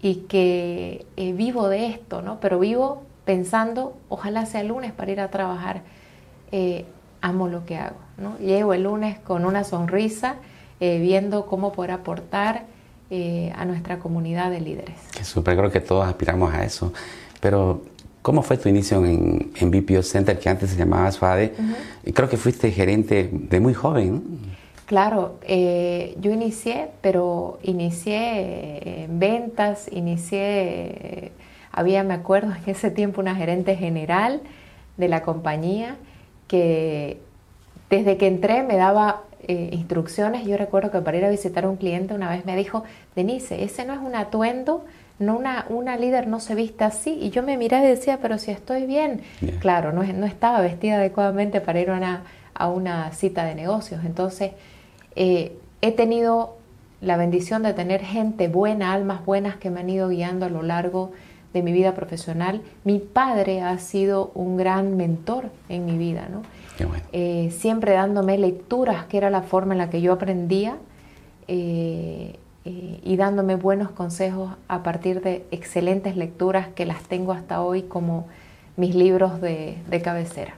y 0.00 0.16
que 0.28 1.06
eh, 1.16 1.32
vivo 1.32 1.68
de 1.68 1.86
esto, 1.86 2.22
¿no? 2.22 2.40
Pero 2.40 2.58
vivo 2.58 3.02
pensando, 3.24 3.96
ojalá 4.08 4.46
sea 4.46 4.62
lunes 4.62 4.92
para 4.92 5.12
ir 5.12 5.20
a 5.20 5.30
trabajar, 5.30 5.82
eh, 6.52 6.84
amo 7.20 7.48
lo 7.48 7.64
que 7.64 7.76
hago. 7.76 7.96
¿no? 8.16 8.36
Llego 8.38 8.74
el 8.74 8.84
lunes 8.84 9.18
con 9.18 9.44
una 9.44 9.64
sonrisa, 9.64 10.36
eh, 10.80 10.98
viendo 11.00 11.46
cómo 11.46 11.72
poder 11.72 11.92
aportar 11.92 12.66
eh, 13.10 13.52
a 13.56 13.64
nuestra 13.64 13.98
comunidad 13.98 14.50
de 14.50 14.60
líderes. 14.60 14.96
Qué 15.16 15.24
súper, 15.24 15.56
creo 15.56 15.70
que 15.70 15.80
todos 15.80 16.06
aspiramos 16.06 16.52
a 16.52 16.64
eso. 16.64 16.92
Pero, 17.40 17.82
¿cómo 18.22 18.42
fue 18.42 18.58
tu 18.58 18.68
inicio 18.68 19.04
en, 19.04 19.52
en 19.56 19.70
BPO 19.70 20.02
Center, 20.02 20.38
que 20.38 20.48
antes 20.48 20.70
se 20.70 20.76
llamaba 20.76 21.10
SFADE? 21.10 21.54
Y 22.04 22.12
creo 22.12 22.28
que 22.28 22.36
fuiste 22.36 22.70
gerente 22.70 23.30
de 23.32 23.60
muy 23.60 23.74
joven, 23.74 24.14
¿no? 24.14 24.22
Claro, 24.86 25.38
eh, 25.42 26.16
yo 26.18 26.32
inicié, 26.32 26.88
pero 27.02 27.58
inicié 27.62 29.04
en 29.04 29.18
ventas, 29.18 29.86
inicié, 29.92 31.30
había, 31.70 32.02
me 32.04 32.14
acuerdo, 32.14 32.52
en 32.54 32.70
ese 32.70 32.90
tiempo 32.90 33.20
una 33.20 33.34
gerente 33.34 33.76
general 33.76 34.40
de 34.96 35.08
la 35.08 35.20
compañía 35.20 35.96
que 36.48 37.20
desde 37.90 38.16
que 38.16 38.26
entré 38.26 38.62
me 38.64 38.76
daba 38.76 39.22
eh, 39.46 39.70
instrucciones. 39.72 40.44
Yo 40.46 40.56
recuerdo 40.56 40.90
que 40.90 41.00
para 41.00 41.16
ir 41.16 41.24
a 41.24 41.30
visitar 41.30 41.64
a 41.64 41.70
un 41.70 41.76
cliente 41.76 42.12
una 42.14 42.28
vez 42.28 42.44
me 42.44 42.56
dijo, 42.56 42.84
Denise, 43.14 43.62
ese 43.62 43.84
no 43.84 43.94
es 43.94 44.00
un 44.00 44.16
atuendo, 44.16 44.84
no 45.18 45.38
una, 45.38 45.66
una 45.68 45.96
líder 45.96 46.26
no 46.26 46.40
se 46.40 46.54
viste 46.54 46.84
así. 46.84 47.16
Y 47.20 47.30
yo 47.30 47.42
me 47.42 47.56
miré 47.56 47.78
y 47.78 47.86
decía, 47.86 48.18
pero 48.20 48.38
si 48.38 48.50
estoy 48.50 48.84
bien. 48.86 49.22
Claro, 49.60 49.92
no, 49.92 50.02
no, 50.02 50.26
estaba 50.26 50.60
vestida 50.60 50.96
adecuadamente 50.96 51.60
para 51.60 51.80
ir 51.80 51.90
a 51.90 51.96
una, 51.96 52.24
a 52.54 52.68
una 52.68 53.12
cita 53.12 53.44
de 53.44 53.54
negocios. 53.54 54.04
Entonces, 54.04 54.52
eh, 55.14 55.56
he 55.82 55.92
tenido 55.92 56.56
la 57.00 57.16
bendición 57.16 57.62
de 57.62 57.74
tener 57.74 58.02
gente 58.02 58.48
buena, 58.48 58.92
almas 58.92 59.24
buenas 59.24 59.56
que 59.56 59.70
me 59.70 59.80
han 59.80 59.88
ido 59.88 60.08
guiando 60.08 60.46
a 60.46 60.48
lo 60.48 60.62
largo 60.62 61.12
de 61.12 61.18
mi 61.54 61.72
vida 61.72 61.94
profesional. 61.94 62.62
Mi 62.84 62.98
padre 62.98 63.62
ha 63.62 63.78
sido 63.78 64.30
un 64.34 64.56
gran 64.56 64.96
mentor 64.96 65.50
en 65.68 65.86
mi 65.86 65.98
vida, 65.98 66.28
¿no? 66.30 66.42
Eh, 67.12 67.52
siempre 67.58 67.92
dándome 67.92 68.38
lecturas, 68.38 69.06
que 69.06 69.16
era 69.16 69.30
la 69.30 69.42
forma 69.42 69.74
en 69.74 69.78
la 69.78 69.90
que 69.90 70.00
yo 70.00 70.12
aprendía, 70.12 70.76
eh, 71.48 72.36
eh, 72.64 73.00
y 73.02 73.16
dándome 73.16 73.56
buenos 73.56 73.90
consejos 73.90 74.52
a 74.68 74.82
partir 74.82 75.22
de 75.22 75.44
excelentes 75.50 76.16
lecturas 76.16 76.68
que 76.68 76.86
las 76.86 77.02
tengo 77.02 77.32
hasta 77.32 77.62
hoy 77.62 77.82
como 77.82 78.26
mis 78.76 78.94
libros 78.94 79.40
de, 79.40 79.78
cabecera. 80.04 80.54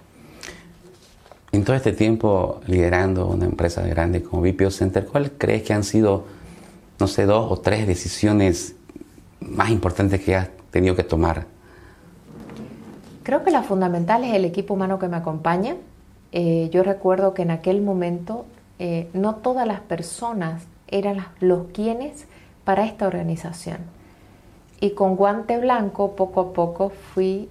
En 1.52 1.64
todo 1.64 1.76
este 1.76 1.92
tiempo 1.92 2.61
liderando 2.66 3.26
una 3.26 3.47
empresa 3.47 3.82
grande 3.82 4.23
como 4.23 4.42
BPO 4.42 4.70
Center, 4.70 5.06
¿cuál 5.06 5.32
crees 5.32 5.62
que 5.62 5.73
han 5.73 5.85
sido, 5.85 6.25
no 6.99 7.06
sé, 7.06 7.25
dos 7.26 7.50
o 7.50 7.56
tres 7.56 7.87
decisiones 7.87 8.75
más 9.40 9.70
importantes 9.70 10.20
que 10.20 10.37
has 10.37 10.49
tenido 10.71 10.95
que 10.97 11.05
tomar? 11.05 11.47
Creo 13.23 13.45
que 13.45 13.50
la 13.50 13.62
fundamental 13.62 14.25
es 14.25 14.35
el 14.35 14.45
equipo 14.45 14.75
humano 14.75 14.99
que 14.99 15.09
me 15.09 15.17
acompaña. 15.17 15.77
Eh, 16.33 16.69
yo 16.73 16.83
recuerdo 16.83 17.35
que 17.35 17.43
en 17.43 17.50
aquel 17.50 17.83
momento 17.83 18.47
eh, 18.79 19.09
no 19.12 19.37
todas 19.37 19.67
las 19.67 19.81
personas 19.81 20.62
eran 20.89 21.27
los 21.41 21.67
quienes 21.73 22.27
para 22.65 22.87
esta 22.87 23.07
organización. 23.07 23.79
Y 24.81 24.91
con 24.91 25.17
guante 25.17 25.59
blanco, 25.59 26.17
poco 26.17 26.41
a 26.41 26.53
poco 26.53 26.91
fui, 26.91 27.49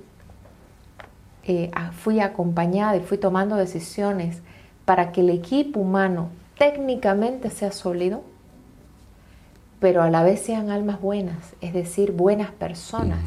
eh, 1.43 1.71
fui 1.91 2.19
acompañada 2.19 2.97
y 2.97 3.01
fui 3.01 3.17
tomando 3.17 3.55
decisiones 3.55 4.41
para 4.85 5.11
que 5.11 5.21
el 5.21 5.29
equipo 5.29 5.79
humano 5.79 6.29
técnicamente 6.57 7.51
sea 7.51 7.71
sólido, 7.71 8.23
pero 9.79 10.01
a 10.03 10.09
la 10.09 10.23
vez 10.23 10.41
sean 10.41 10.69
almas 10.69 11.01
buenas, 11.01 11.53
es 11.61 11.73
decir, 11.73 12.11
buenas 12.11 12.51
personas, 12.51 13.19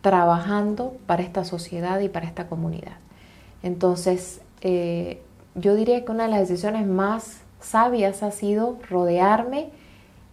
trabajando 0.00 0.94
para 1.06 1.22
esta 1.22 1.44
sociedad 1.44 2.00
y 2.00 2.08
para 2.08 2.26
esta 2.26 2.46
comunidad. 2.46 2.96
Entonces, 3.62 4.40
eh, 4.60 5.22
yo 5.54 5.74
diría 5.74 6.04
que 6.04 6.12
una 6.12 6.24
de 6.24 6.30
las 6.30 6.40
decisiones 6.40 6.86
más 6.86 7.40
sabias 7.60 8.22
ha 8.22 8.30
sido 8.30 8.78
rodearme 8.88 9.70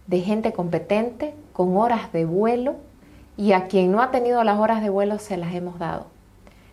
de 0.06 0.20
gente 0.20 0.52
competente, 0.52 1.34
con 1.52 1.76
horas 1.76 2.12
de 2.12 2.24
vuelo, 2.24 2.76
y 3.36 3.52
a 3.52 3.66
quien 3.66 3.90
no 3.90 4.02
ha 4.02 4.10
tenido 4.10 4.44
las 4.44 4.58
horas 4.58 4.82
de 4.82 4.90
vuelo 4.90 5.18
se 5.18 5.36
las 5.36 5.54
hemos 5.54 5.78
dado 5.78 6.06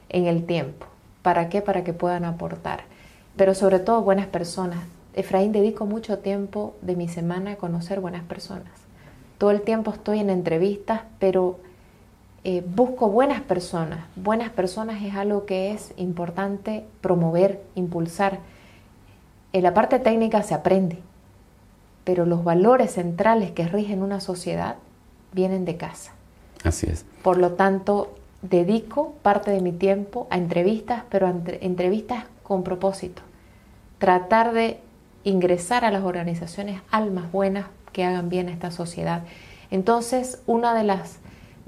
en 0.09 0.25
el 0.27 0.45
tiempo. 0.45 0.85
¿Para 1.21 1.49
qué? 1.49 1.61
Para 1.61 1.83
que 1.83 1.93
puedan 1.93 2.25
aportar. 2.25 2.83
Pero 3.35 3.55
sobre 3.55 3.79
todo 3.79 4.01
buenas 4.01 4.27
personas. 4.27 4.79
Efraín, 5.19 5.51
dedico 5.51 5.85
mucho 5.85 6.19
tiempo 6.19 6.75
de 6.81 6.95
mi 6.95 7.09
semana 7.09 7.51
a 7.51 7.55
conocer 7.57 7.99
buenas 7.99 8.23
personas. 8.23 8.71
Todo 9.37 9.51
el 9.51 9.61
tiempo 9.63 9.91
estoy 9.91 10.19
en 10.19 10.29
entrevistas, 10.29 11.01
pero 11.19 11.59
eh, 12.45 12.63
busco 12.65 13.09
buenas 13.09 13.41
personas. 13.41 14.05
Buenas 14.15 14.49
personas 14.49 15.03
es 15.03 15.15
algo 15.15 15.45
que 15.45 15.71
es 15.71 15.93
importante 15.97 16.85
promover, 17.01 17.61
impulsar. 17.75 18.39
En 19.51 19.63
la 19.63 19.73
parte 19.73 19.99
técnica 19.99 20.41
se 20.41 20.53
aprende, 20.53 20.99
pero 22.05 22.25
los 22.25 22.45
valores 22.45 22.91
centrales 22.91 23.51
que 23.51 23.67
rigen 23.67 24.03
una 24.03 24.21
sociedad 24.21 24.77
vienen 25.33 25.65
de 25.65 25.75
casa. 25.75 26.13
Así 26.63 26.87
es. 26.89 27.05
Por 27.23 27.39
lo 27.39 27.51
tanto, 27.53 28.15
dedico 28.41 29.15
parte 29.21 29.51
de 29.51 29.59
mi 29.59 29.73
tiempo 29.73 30.27
a 30.29 30.37
entrevistas, 30.37 31.03
pero 31.09 31.27
a 31.27 31.33
entrevistas 31.59 32.23
con 32.41 32.63
propósito. 32.63 33.21
Tratar 33.97 34.53
de 34.53 34.79
ingresar 35.23 35.85
a 35.85 35.91
las 35.91 36.03
organizaciones 36.03 36.81
almas 36.91 37.31
buenas 37.31 37.65
que 37.91 38.03
hagan 38.03 38.29
bien 38.29 38.49
a 38.49 38.51
esta 38.51 38.71
sociedad. 38.71 39.23
Entonces, 39.71 40.41
una 40.45 40.73
de 40.73 40.83
las 40.83 41.19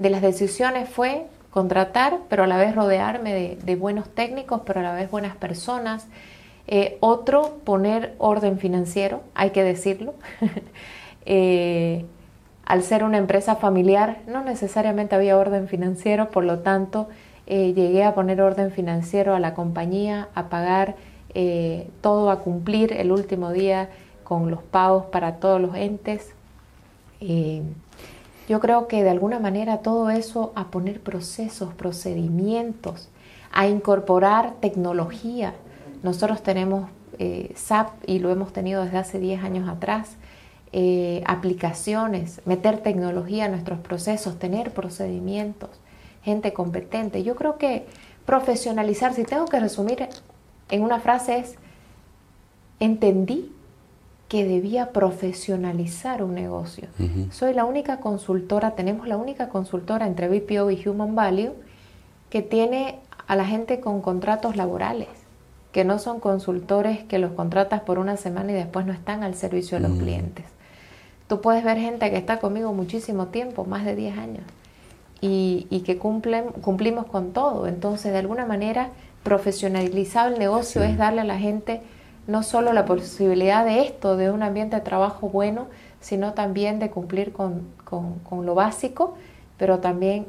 de 0.02 0.10
las 0.10 0.20
decisiones 0.20 0.88
fue 0.88 1.26
contratar, 1.50 2.18
pero 2.28 2.44
a 2.44 2.46
la 2.46 2.56
vez 2.56 2.74
rodearme 2.74 3.56
de, 3.62 3.76
buenos 3.76 4.08
técnicos, 4.08 4.62
pero 4.66 4.80
a 4.80 4.82
la 4.82 4.92
vez 4.92 5.10
buenas 5.10 5.36
personas. 5.36 6.06
Eh, 6.66 6.96
otro, 7.00 7.58
poner 7.64 8.14
orden 8.18 8.58
financiero, 8.58 9.22
hay 9.34 9.50
que 9.50 9.62
decirlo. 9.62 10.14
Eh, 11.24 12.04
al 12.64 12.82
ser 12.82 13.04
una 13.04 13.16
empresa 13.16 13.54
familiar, 13.54 14.22
no 14.26 14.42
necesariamente 14.42 15.14
había 15.14 15.38
orden 15.38 15.68
financiero, 15.68 16.32
por 16.32 16.42
lo 16.42 16.58
tanto, 16.58 17.08
eh, 17.46 17.72
llegué 17.74 18.02
a 18.02 18.12
poner 18.12 18.42
orden 18.42 18.72
financiero 18.72 19.36
a 19.36 19.38
la 19.38 19.54
compañía, 19.54 20.30
a 20.34 20.48
pagar 20.48 20.96
todo, 22.00 22.30
a 22.30 22.40
cumplir 22.40 22.92
el 22.92 23.12
último 23.12 23.52
día 23.52 23.90
con 24.24 24.50
los 24.50 24.62
pagos 24.62 25.06
para 25.06 25.36
todos 25.36 25.60
los 25.60 25.74
entes. 25.74 26.34
Yo 28.48 28.60
creo 28.60 28.88
que 28.88 29.02
de 29.02 29.10
alguna 29.10 29.38
manera 29.38 29.78
todo 29.78 30.10
eso 30.10 30.52
a 30.54 30.70
poner 30.70 31.00
procesos, 31.00 31.72
procedimientos, 31.74 33.08
a 33.52 33.68
incorporar 33.68 34.54
tecnología. 34.60 35.54
Nosotros 36.02 36.42
tenemos 36.42 36.90
eh, 37.18 37.52
SAP 37.54 37.90
y 38.06 38.18
lo 38.18 38.30
hemos 38.30 38.52
tenido 38.52 38.84
desde 38.84 38.98
hace 38.98 39.18
10 39.18 39.44
años 39.44 39.68
atrás. 39.68 40.16
Eh, 40.74 41.22
aplicaciones, 41.26 42.40
meter 42.46 42.78
tecnología 42.78 43.44
en 43.44 43.52
nuestros 43.52 43.78
procesos, 43.78 44.38
tener 44.38 44.72
procedimientos, 44.72 45.70
gente 46.22 46.54
competente. 46.54 47.22
Yo 47.22 47.36
creo 47.36 47.58
que 47.58 47.86
profesionalizar, 48.24 49.12
si 49.12 49.24
tengo 49.24 49.44
que 49.46 49.60
resumir 49.60 50.08
en 50.72 50.82
una 50.82 50.98
frase 51.00 51.38
es, 51.38 51.54
entendí 52.80 53.52
que 54.28 54.44
debía 54.44 54.90
profesionalizar 54.90 56.24
un 56.24 56.34
negocio. 56.34 56.88
Soy 57.30 57.52
la 57.52 57.66
única 57.66 58.00
consultora, 58.00 58.70
tenemos 58.70 59.06
la 59.06 59.18
única 59.18 59.50
consultora 59.50 60.06
entre 60.06 60.28
BPO 60.28 60.70
y 60.70 60.88
Human 60.88 61.14
Value 61.14 61.52
que 62.30 62.40
tiene 62.40 62.98
a 63.26 63.36
la 63.36 63.44
gente 63.44 63.80
con 63.80 64.00
contratos 64.00 64.56
laborales, 64.56 65.08
que 65.72 65.84
no 65.84 65.98
son 65.98 66.18
consultores 66.18 67.04
que 67.04 67.18
los 67.18 67.32
contratas 67.32 67.82
por 67.82 67.98
una 67.98 68.16
semana 68.16 68.52
y 68.52 68.54
después 68.54 68.86
no 68.86 68.94
están 68.94 69.22
al 69.22 69.34
servicio 69.34 69.78
de 69.78 69.86
los 69.86 69.98
clientes. 69.98 70.46
Tú 71.28 71.42
puedes 71.42 71.62
ver 71.62 71.76
gente 71.76 72.10
que 72.10 72.16
está 72.16 72.40
conmigo 72.40 72.72
muchísimo 72.72 73.26
tiempo, 73.26 73.66
más 73.66 73.84
de 73.84 73.94
10 73.94 74.16
años, 74.16 74.44
y, 75.20 75.82
que 75.84 75.98
cumplen, 75.98 76.46
cumplimos 76.62 77.04
con 77.04 77.34
todo. 77.34 77.66
Entonces, 77.66 78.12
de 78.12 78.18
alguna 78.18 78.46
manera, 78.46 78.88
profesionalizar 79.22 80.32
el 80.32 80.38
negocio 80.38 80.82
es 80.82 80.96
darle 80.98 81.20
a 81.20 81.24
la 81.24 81.38
gente 81.38 81.80
no 82.26 82.42
solo 82.42 82.72
la 82.72 82.84
posibilidad 82.84 83.64
de 83.64 83.82
esto, 83.82 84.16
de 84.16 84.30
un 84.30 84.42
ambiente 84.42 84.76
de 84.76 84.82
trabajo 84.82 85.28
bueno, 85.28 85.66
sino 86.00 86.34
también 86.34 86.78
de 86.78 86.90
cumplir 86.90 87.32
con, 87.32 87.62
lo 88.30 88.54
básico, 88.54 89.14
pero 89.58 89.78
también 89.78 90.26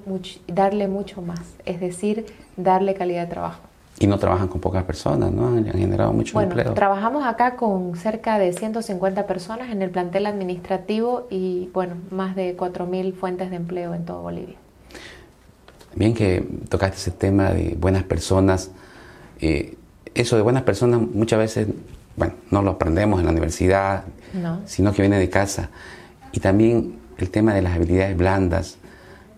darle 0.47 0.87
mucho 0.87 1.21
más, 1.21 1.41
es 1.65 1.79
decir, 1.79 2.25
darle 2.57 2.93
calidad 2.93 3.23
de 3.23 3.31
trabajo. 3.31 3.61
Y 3.99 4.07
no 4.07 4.17
trabajan 4.17 4.47
con 4.47 4.59
pocas 4.59 4.83
personas, 4.83 5.31
¿no? 5.31 5.49
Han 5.49 5.65
generado 5.65 6.11
mucho 6.13 6.33
bueno, 6.33 6.73
Trabajamos 6.73 7.25
acá 7.25 7.55
con 7.55 7.95
cerca 7.95 8.39
de 8.39 8.51
150 8.51 9.27
personas 9.27 9.71
en 9.71 9.83
el 9.83 9.91
plantel 9.91 10.25
administrativo 10.25 11.27
y, 11.29 11.69
bueno, 11.73 11.95
más 12.09 12.35
de 12.35 12.57
4.000 12.57 13.13
fuentes 13.13 13.51
de 13.51 13.55
empleo 13.55 13.93
en 13.93 14.03
todo 14.03 14.23
Bolivia. 14.23 14.55
Bien 15.95 16.15
que 16.15 16.43
tocaste 16.69 16.97
ese 16.97 17.11
tema 17.11 17.51
de 17.51 17.77
buenas 17.79 18.03
personas. 18.03 18.71
Eh, 19.45 19.75
eso 20.15 20.37
de 20.37 20.41
buenas 20.41 20.63
personas 20.63 21.01
muchas 21.01 21.37
veces, 21.37 21.67
bueno, 22.15 22.35
no 22.49 22.61
lo 22.61 22.71
aprendemos 22.71 23.19
en 23.19 23.25
la 23.25 23.31
universidad, 23.33 24.05
sino 24.65 24.93
que 24.93 25.01
viene 25.01 25.19
de 25.19 25.29
casa. 25.29 25.69
Y 26.31 26.39
también 26.39 26.95
el 27.17 27.29
tema 27.29 27.53
de 27.53 27.61
las 27.61 27.73
habilidades 27.73 28.15
blandas, 28.15 28.77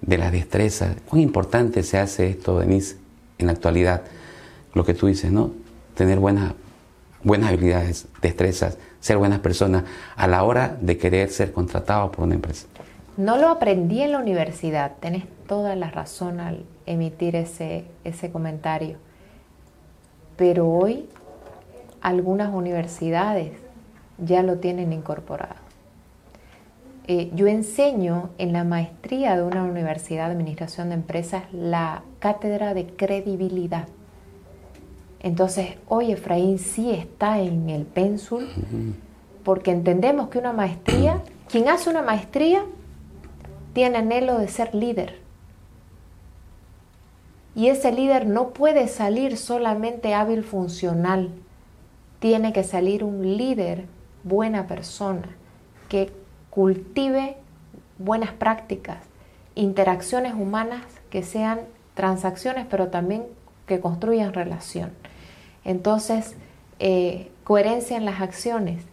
de 0.02 0.20
las 0.20 0.32
destrezas. 0.32 0.96
¿Cuán 1.10 1.22
importante 1.22 1.82
se 1.82 1.98
hace 1.98 2.30
esto, 2.30 2.60
Denise, 2.60 2.98
en 3.40 3.48
la 3.48 3.54
actualidad? 3.54 4.04
Lo 4.76 4.86
que 4.86 4.94
tú 4.94 5.08
dices, 5.08 5.32
¿no? 5.32 5.52
Tener 5.96 6.20
buenas, 6.20 6.54
buenas 7.24 7.50
habilidades, 7.50 8.08
destrezas, 8.22 8.78
ser 9.00 9.18
buenas 9.18 9.40
personas 9.40 9.86
a 10.16 10.28
la 10.28 10.44
hora 10.44 10.78
de 10.82 11.00
querer 11.00 11.30
ser 11.30 11.52
contratado 11.52 12.12
por 12.12 12.26
una 12.26 12.36
empresa. 12.36 12.68
No 13.18 13.38
lo 13.38 13.50
aprendí 13.50 14.02
en 14.02 14.12
la 14.12 14.20
universidad, 14.20 14.98
tenés 15.00 15.24
toda 15.48 15.76
la 15.76 15.90
razón 15.90 16.40
al 16.40 16.64
emitir 16.86 17.36
ese, 17.36 17.86
ese 18.04 18.30
comentario. 18.30 18.98
Pero 20.38 20.70
hoy 20.70 21.08
algunas 22.02 22.54
universidades 22.54 23.52
ya 24.18 24.44
lo 24.44 24.58
tienen 24.58 24.94
incorporado. 24.94 25.56
Eh, 27.08 27.32
yo 27.36 27.48
enseño 27.48 28.32
en 28.40 28.52
la 28.52 28.64
maestría 28.64 29.36
de 29.36 29.44
una 29.44 29.64
universidad 29.64 30.26
de 30.26 30.32
administración 30.32 30.90
de 30.90 30.96
empresas 30.96 31.44
la 31.54 32.04
cátedra 32.20 32.74
de 32.74 32.88
credibilidad. 32.88 33.88
Entonces, 35.20 35.76
hoy 35.88 36.12
Efraín 36.12 36.58
sí 36.58 36.92
está 36.92 37.40
en 37.40 37.70
el 37.70 37.86
pénsul 37.86 38.48
porque 39.44 39.72
entendemos 39.72 40.30
que 40.30 40.40
una 40.40 40.54
maestría, 40.54 41.22
quien 41.50 41.70
hace 41.70 41.90
una 41.90 42.02
maestría, 42.02 42.66
tiene 43.74 43.98
anhelo 43.98 44.40
de 44.40 44.48
ser 44.48 44.74
líder. 44.74 45.25
Y 47.56 47.70
ese 47.70 47.92
líder 47.92 48.28
no 48.28 48.50
puede 48.50 48.88
salir 48.88 49.38
solamente 49.38 50.14
hábil 50.14 50.44
funcional, 50.44 51.32
tiene 52.20 52.52
que 52.52 52.64
salir 52.64 53.04
un 53.04 53.38
líder, 53.38 53.86
buena 54.24 54.68
persona, 54.68 55.30
que 55.88 56.12
cultive 56.50 57.38
buenas 57.98 58.32
prácticas, 58.34 58.98
interacciones 59.56 60.34
humanas 60.34 60.84
que 61.10 61.24
sean 61.24 61.62
transacciones, 61.94 62.66
pero 62.70 62.90
también 62.90 63.24
que 63.68 63.80
construyan 63.80 64.34
relación. 64.34 64.92
Entonces, 65.64 66.36
eh, 66.80 67.32
coherencia 67.44 67.98
en 67.98 68.06
las 68.06 68.22
acciones, 68.22 68.84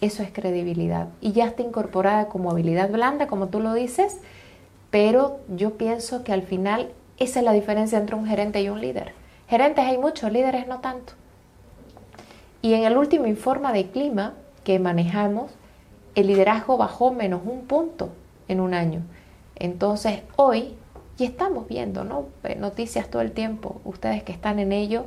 eso 0.00 0.22
es 0.22 0.30
credibilidad. 0.30 1.08
Y 1.20 1.32
ya 1.32 1.46
está 1.46 1.62
incorporada 1.62 2.28
como 2.28 2.50
habilidad 2.50 2.90
blanda, 2.90 3.26
como 3.26 3.48
tú 3.48 3.60
lo 3.60 3.74
dices, 3.74 4.18
pero 4.90 5.40
yo 5.48 5.72
pienso 5.76 6.22
que 6.22 6.32
al 6.32 6.42
final 6.42 6.90
esa 7.18 7.40
es 7.40 7.44
la 7.44 7.52
diferencia 7.52 7.98
entre 7.98 8.16
un 8.16 8.26
gerente 8.26 8.60
y 8.62 8.68
un 8.68 8.80
líder. 8.80 9.12
Gerentes 9.48 9.84
hay 9.84 9.98
muchos, 9.98 10.32
líderes 10.32 10.66
no 10.66 10.80
tanto. 10.80 11.12
Y 12.62 12.74
en 12.74 12.84
el 12.84 12.96
último 12.96 13.26
informe 13.26 13.72
de 13.72 13.90
clima 13.90 14.34
que 14.64 14.78
manejamos, 14.78 15.52
el 16.14 16.26
liderazgo 16.26 16.76
bajó 16.76 17.12
menos 17.12 17.42
un 17.44 17.66
punto 17.66 18.10
en 18.48 18.60
un 18.60 18.74
año. 18.74 19.02
Entonces, 19.54 20.22
hoy, 20.36 20.74
y 21.18 21.24
estamos 21.24 21.68
viendo 21.68 22.04
¿no? 22.04 22.26
Eh, 22.44 22.56
noticias 22.56 23.08
todo 23.08 23.22
el 23.22 23.32
tiempo, 23.32 23.80
ustedes 23.84 24.22
que 24.22 24.32
están 24.32 24.58
en 24.58 24.72
ello, 24.72 25.06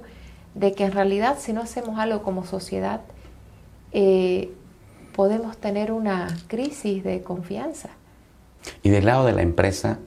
de 0.55 0.73
que 0.73 0.85
en 0.85 0.91
realidad 0.91 1.37
si 1.39 1.53
no 1.53 1.61
hacemos 1.61 1.99
algo 1.99 2.23
como 2.23 2.45
sociedad, 2.45 3.01
eh, 3.91 4.51
podemos 5.15 5.57
tener 5.57 5.91
una 5.91 6.27
crisis 6.47 7.03
de 7.03 7.21
confianza. 7.21 7.89
Y 8.83 8.89
del 8.89 9.05
lado 9.05 9.25
de 9.25 9.33
la 9.33 9.41
empresa, 9.41 9.99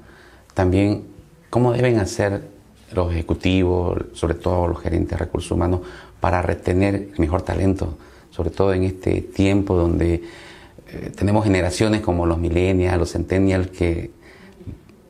también, 0.54 1.11
¿cómo 1.52 1.74
deben 1.74 1.98
hacer 1.98 2.48
los 2.94 3.12
ejecutivos, 3.12 4.06
sobre 4.14 4.32
todo 4.32 4.68
los 4.68 4.80
gerentes 4.80 5.10
de 5.10 5.16
recursos 5.18 5.50
humanos, 5.50 5.82
para 6.18 6.40
retener 6.40 6.94
el 6.94 7.18
mejor 7.18 7.42
talento, 7.42 7.98
sobre 8.30 8.48
todo 8.48 8.72
en 8.72 8.84
este 8.84 9.20
tiempo 9.20 9.74
donde 9.74 10.14
eh, 10.88 11.12
tenemos 11.14 11.44
generaciones 11.44 12.00
como 12.00 12.24
los 12.24 12.38
millennials, 12.38 12.98
los 12.98 13.12
centennials, 13.12 13.68
que 13.68 14.10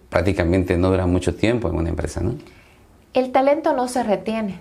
prácticamente 0.08 0.76
no 0.76 0.90
duran 0.90 1.12
mucho 1.12 1.32
tiempo 1.36 1.68
en 1.68 1.76
una 1.76 1.90
empresa, 1.90 2.20
¿no? 2.20 2.34
El 3.14 3.30
talento 3.30 3.72
no 3.72 3.86
se 3.86 4.02
retiene, 4.02 4.58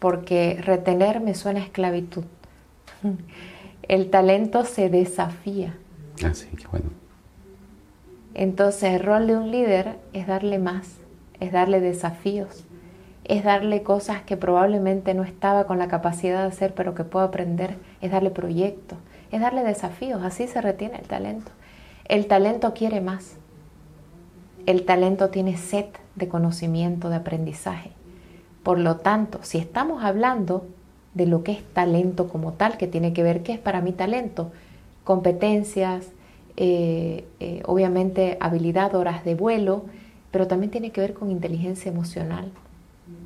porque 0.00 0.58
retener 0.60 1.20
me 1.20 1.36
suena 1.36 1.60
a 1.60 1.62
esclavitud. 1.62 2.24
El 3.88 4.10
talento 4.10 4.64
se 4.64 4.88
desafía. 4.88 5.72
Ah, 6.24 6.34
sí, 6.34 6.48
qué 6.56 6.66
bueno. 6.66 6.99
Entonces 8.34 8.94
el 8.94 9.00
rol 9.00 9.26
de 9.26 9.36
un 9.36 9.50
líder 9.50 9.98
es 10.12 10.26
darle 10.26 10.58
más, 10.58 10.96
es 11.40 11.52
darle 11.52 11.80
desafíos, 11.80 12.64
es 13.24 13.44
darle 13.44 13.82
cosas 13.82 14.22
que 14.22 14.36
probablemente 14.36 15.14
no 15.14 15.24
estaba 15.24 15.64
con 15.64 15.78
la 15.78 15.88
capacidad 15.88 16.42
de 16.42 16.48
hacer, 16.48 16.74
pero 16.74 16.94
que 16.94 17.04
puedo 17.04 17.24
aprender, 17.24 17.76
es 18.00 18.10
darle 18.10 18.30
proyectos, 18.30 18.98
es 19.30 19.40
darle 19.40 19.62
desafíos, 19.62 20.22
así 20.22 20.46
se 20.46 20.60
retiene 20.60 20.98
el 20.98 21.06
talento. 21.06 21.50
El 22.06 22.26
talento 22.26 22.74
quiere 22.74 23.00
más. 23.00 23.36
El 24.66 24.84
talento 24.84 25.30
tiene 25.30 25.56
sed 25.56 25.86
de 26.16 26.28
conocimiento, 26.28 27.08
de 27.08 27.16
aprendizaje. 27.16 27.92
Por 28.62 28.78
lo 28.78 28.96
tanto, 28.96 29.38
si 29.42 29.58
estamos 29.58 30.04
hablando 30.04 30.66
de 31.14 31.26
lo 31.26 31.42
que 31.42 31.52
es 31.52 31.64
talento 31.72 32.28
como 32.28 32.52
tal, 32.52 32.76
que 32.76 32.86
tiene 32.86 33.12
que 33.12 33.22
ver 33.22 33.42
qué 33.42 33.52
es 33.52 33.58
para 33.58 33.80
mí 33.80 33.92
talento, 33.92 34.52
competencias, 35.04 36.08
eh, 36.56 37.24
eh, 37.40 37.62
obviamente 37.66 38.36
habilidad, 38.40 38.94
horas 38.94 39.24
de 39.24 39.34
vuelo, 39.34 39.84
pero 40.30 40.46
también 40.46 40.70
tiene 40.70 40.90
que 40.90 41.00
ver 41.00 41.14
con 41.14 41.30
inteligencia 41.30 41.90
emocional, 41.90 42.50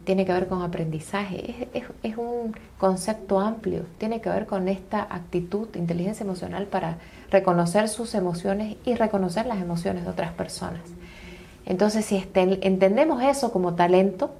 tiene 0.04 0.24
que 0.24 0.32
ver 0.32 0.48
con 0.48 0.62
aprendizaje, 0.62 1.68
es, 2.02 2.16
un 2.16 2.54
concepto 2.78 3.40
amplio, 3.40 3.82
tiene 3.98 4.20
que 4.20 4.28
ver 4.28 4.46
con 4.46 4.68
esta 4.68 5.02
actitud, 5.02 5.68
inteligencia 5.74 6.24
emocional 6.24 6.66
para 6.66 6.98
reconocer 7.30 7.88
sus 7.88 8.14
emociones 8.14 8.76
y 8.84 8.94
reconocer 8.94 9.46
las 9.46 9.60
emociones 9.60 10.04
de 10.04 10.10
otras 10.10 10.32
personas. 10.32 10.82
Entonces, 11.66 12.04
si 12.04 12.22
entendemos 12.34 13.22
eso 13.22 13.50
como 13.50 13.74
talento, 13.74 14.32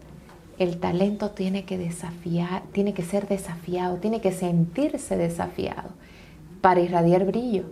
el 0.58 0.78
talento 0.78 1.30
tiene 1.30 1.64
que 1.64 1.78
desafiar, 1.78 2.62
tiene 2.72 2.94
que 2.94 3.02
ser 3.02 3.26
desafiado, 3.26 3.96
tiene 3.96 4.20
que 4.20 4.32
sentirse 4.32 5.16
desafiado 5.16 5.90
para 6.60 6.80
irradiar 6.80 7.24
brillo. 7.24 7.64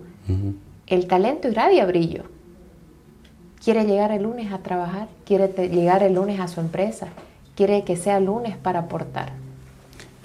El 0.92 1.06
talento 1.06 1.48
irradia 1.48 1.86
brillo. 1.86 2.24
Quiere 3.64 3.86
llegar 3.86 4.12
el 4.12 4.24
lunes 4.24 4.52
a 4.52 4.58
trabajar, 4.58 5.08
quiere 5.24 5.48
llegar 5.70 6.02
el 6.02 6.12
lunes 6.12 6.38
a 6.38 6.48
su 6.48 6.60
empresa, 6.60 7.08
quiere 7.56 7.82
que 7.82 7.96
sea 7.96 8.20
lunes 8.20 8.58
para 8.58 8.80
aportar. 8.80 9.32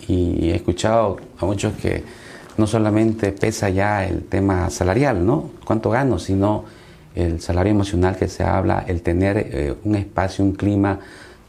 Y 0.10 0.50
he 0.50 0.56
escuchado 0.56 1.22
a 1.40 1.46
muchos 1.46 1.72
que 1.76 2.04
no 2.58 2.68
solamente 2.68 3.32
pesa 3.32 3.70
ya 3.70 4.06
el 4.06 4.24
tema 4.26 4.70
salarial, 4.70 5.26
¿no? 5.26 5.52
Cuánto 5.64 5.90
gano, 5.90 6.20
sino 6.20 6.66
el 7.16 7.40
salario 7.40 7.72
emocional 7.72 8.18
que 8.18 8.28
se 8.28 8.44
habla, 8.44 8.84
el 8.90 9.02
tener 9.02 9.38
eh, 9.38 9.74
un 9.86 9.96
espacio, 9.96 10.44
un 10.44 10.52
clima 10.52 11.00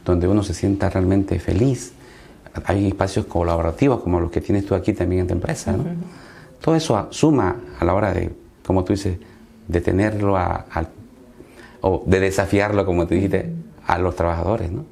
donde 0.05 0.29
uno 0.29 0.43
se 0.43 0.53
sienta 0.53 0.89
realmente 0.89 1.39
feliz. 1.39 1.91
Hay 2.63 2.87
espacios 2.87 3.25
colaborativos 3.25 3.99
como 3.99 4.21
los 4.21 4.31
que 4.31 4.39
tienes 4.39 4.65
tú 4.65 4.75
aquí 4.75 4.93
también 4.93 5.23
en 5.23 5.27
tu 5.27 5.33
empresa, 5.33 5.73
¿no? 5.73 5.83
Todo 6.61 6.75
eso 6.75 7.07
suma 7.09 7.57
a 7.79 7.83
la 7.83 7.93
hora 7.93 8.13
de, 8.13 8.38
como 8.69 8.83
tú 8.83 8.93
dices, 8.93 9.17
de 9.67 9.81
tenerlo 9.81 10.37
a, 10.37 10.63
o 11.81 12.03
de 12.05 12.19
desafiarlo, 12.19 12.85
como 12.85 13.07
tú 13.07 13.15
dijiste, 13.15 13.51
a 13.87 13.97
los 13.97 14.15
trabajadores, 14.15 14.71
¿no? 14.71 14.85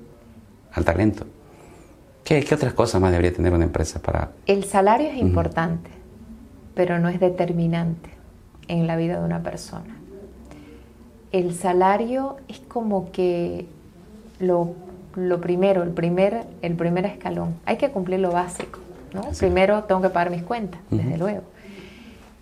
Al 0.73 0.83
talento. 0.83 1.27
¿Qué, 2.23 2.43
¿Qué, 2.43 2.55
otras 2.55 2.73
cosas 2.73 2.99
más 2.99 3.11
debería 3.11 3.31
tener 3.31 3.53
una 3.53 3.65
empresa 3.65 4.01
para...? 4.01 4.31
El 4.47 4.63
salario 4.63 5.11
es 5.11 5.17
importante, 5.17 5.91
pero 6.73 6.97
no 6.97 7.07
es 7.07 7.19
determinante 7.19 8.09
en 8.67 8.87
la 8.87 8.95
vida 8.95 9.19
de 9.19 9.25
una 9.25 9.43
persona. 9.43 9.95
El 11.31 11.53
salario 11.53 12.37
es 12.47 12.59
como 12.59 13.11
que 13.11 13.67
lo 14.39 14.73
lo 15.13 15.39
primero, 15.39 15.83
el 15.83 15.89
primer, 15.89 16.45
el 16.63 16.73
primer 16.75 17.05
escalón. 17.05 17.55
Hay 17.65 17.77
que 17.77 17.91
cumplir 17.91 18.19
lo 18.19 18.31
básico. 18.31 18.79
¿no? 19.13 19.21
Primero 19.37 19.83
tengo 19.83 20.01
que 20.01 20.09
pagar 20.09 20.31
mis 20.31 20.41
cuentas, 20.41 20.79
desde 20.89 21.17
luego. 21.17 21.43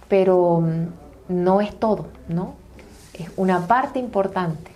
Pero 0.07 0.61
mm, 0.61 1.04
no 1.27 1.61
es 1.61 1.77
todo, 1.79 2.07
¿no? 2.27 2.55
Es 3.13 3.29
una 3.37 3.67
parte 3.67 3.99
importante. 3.99 4.71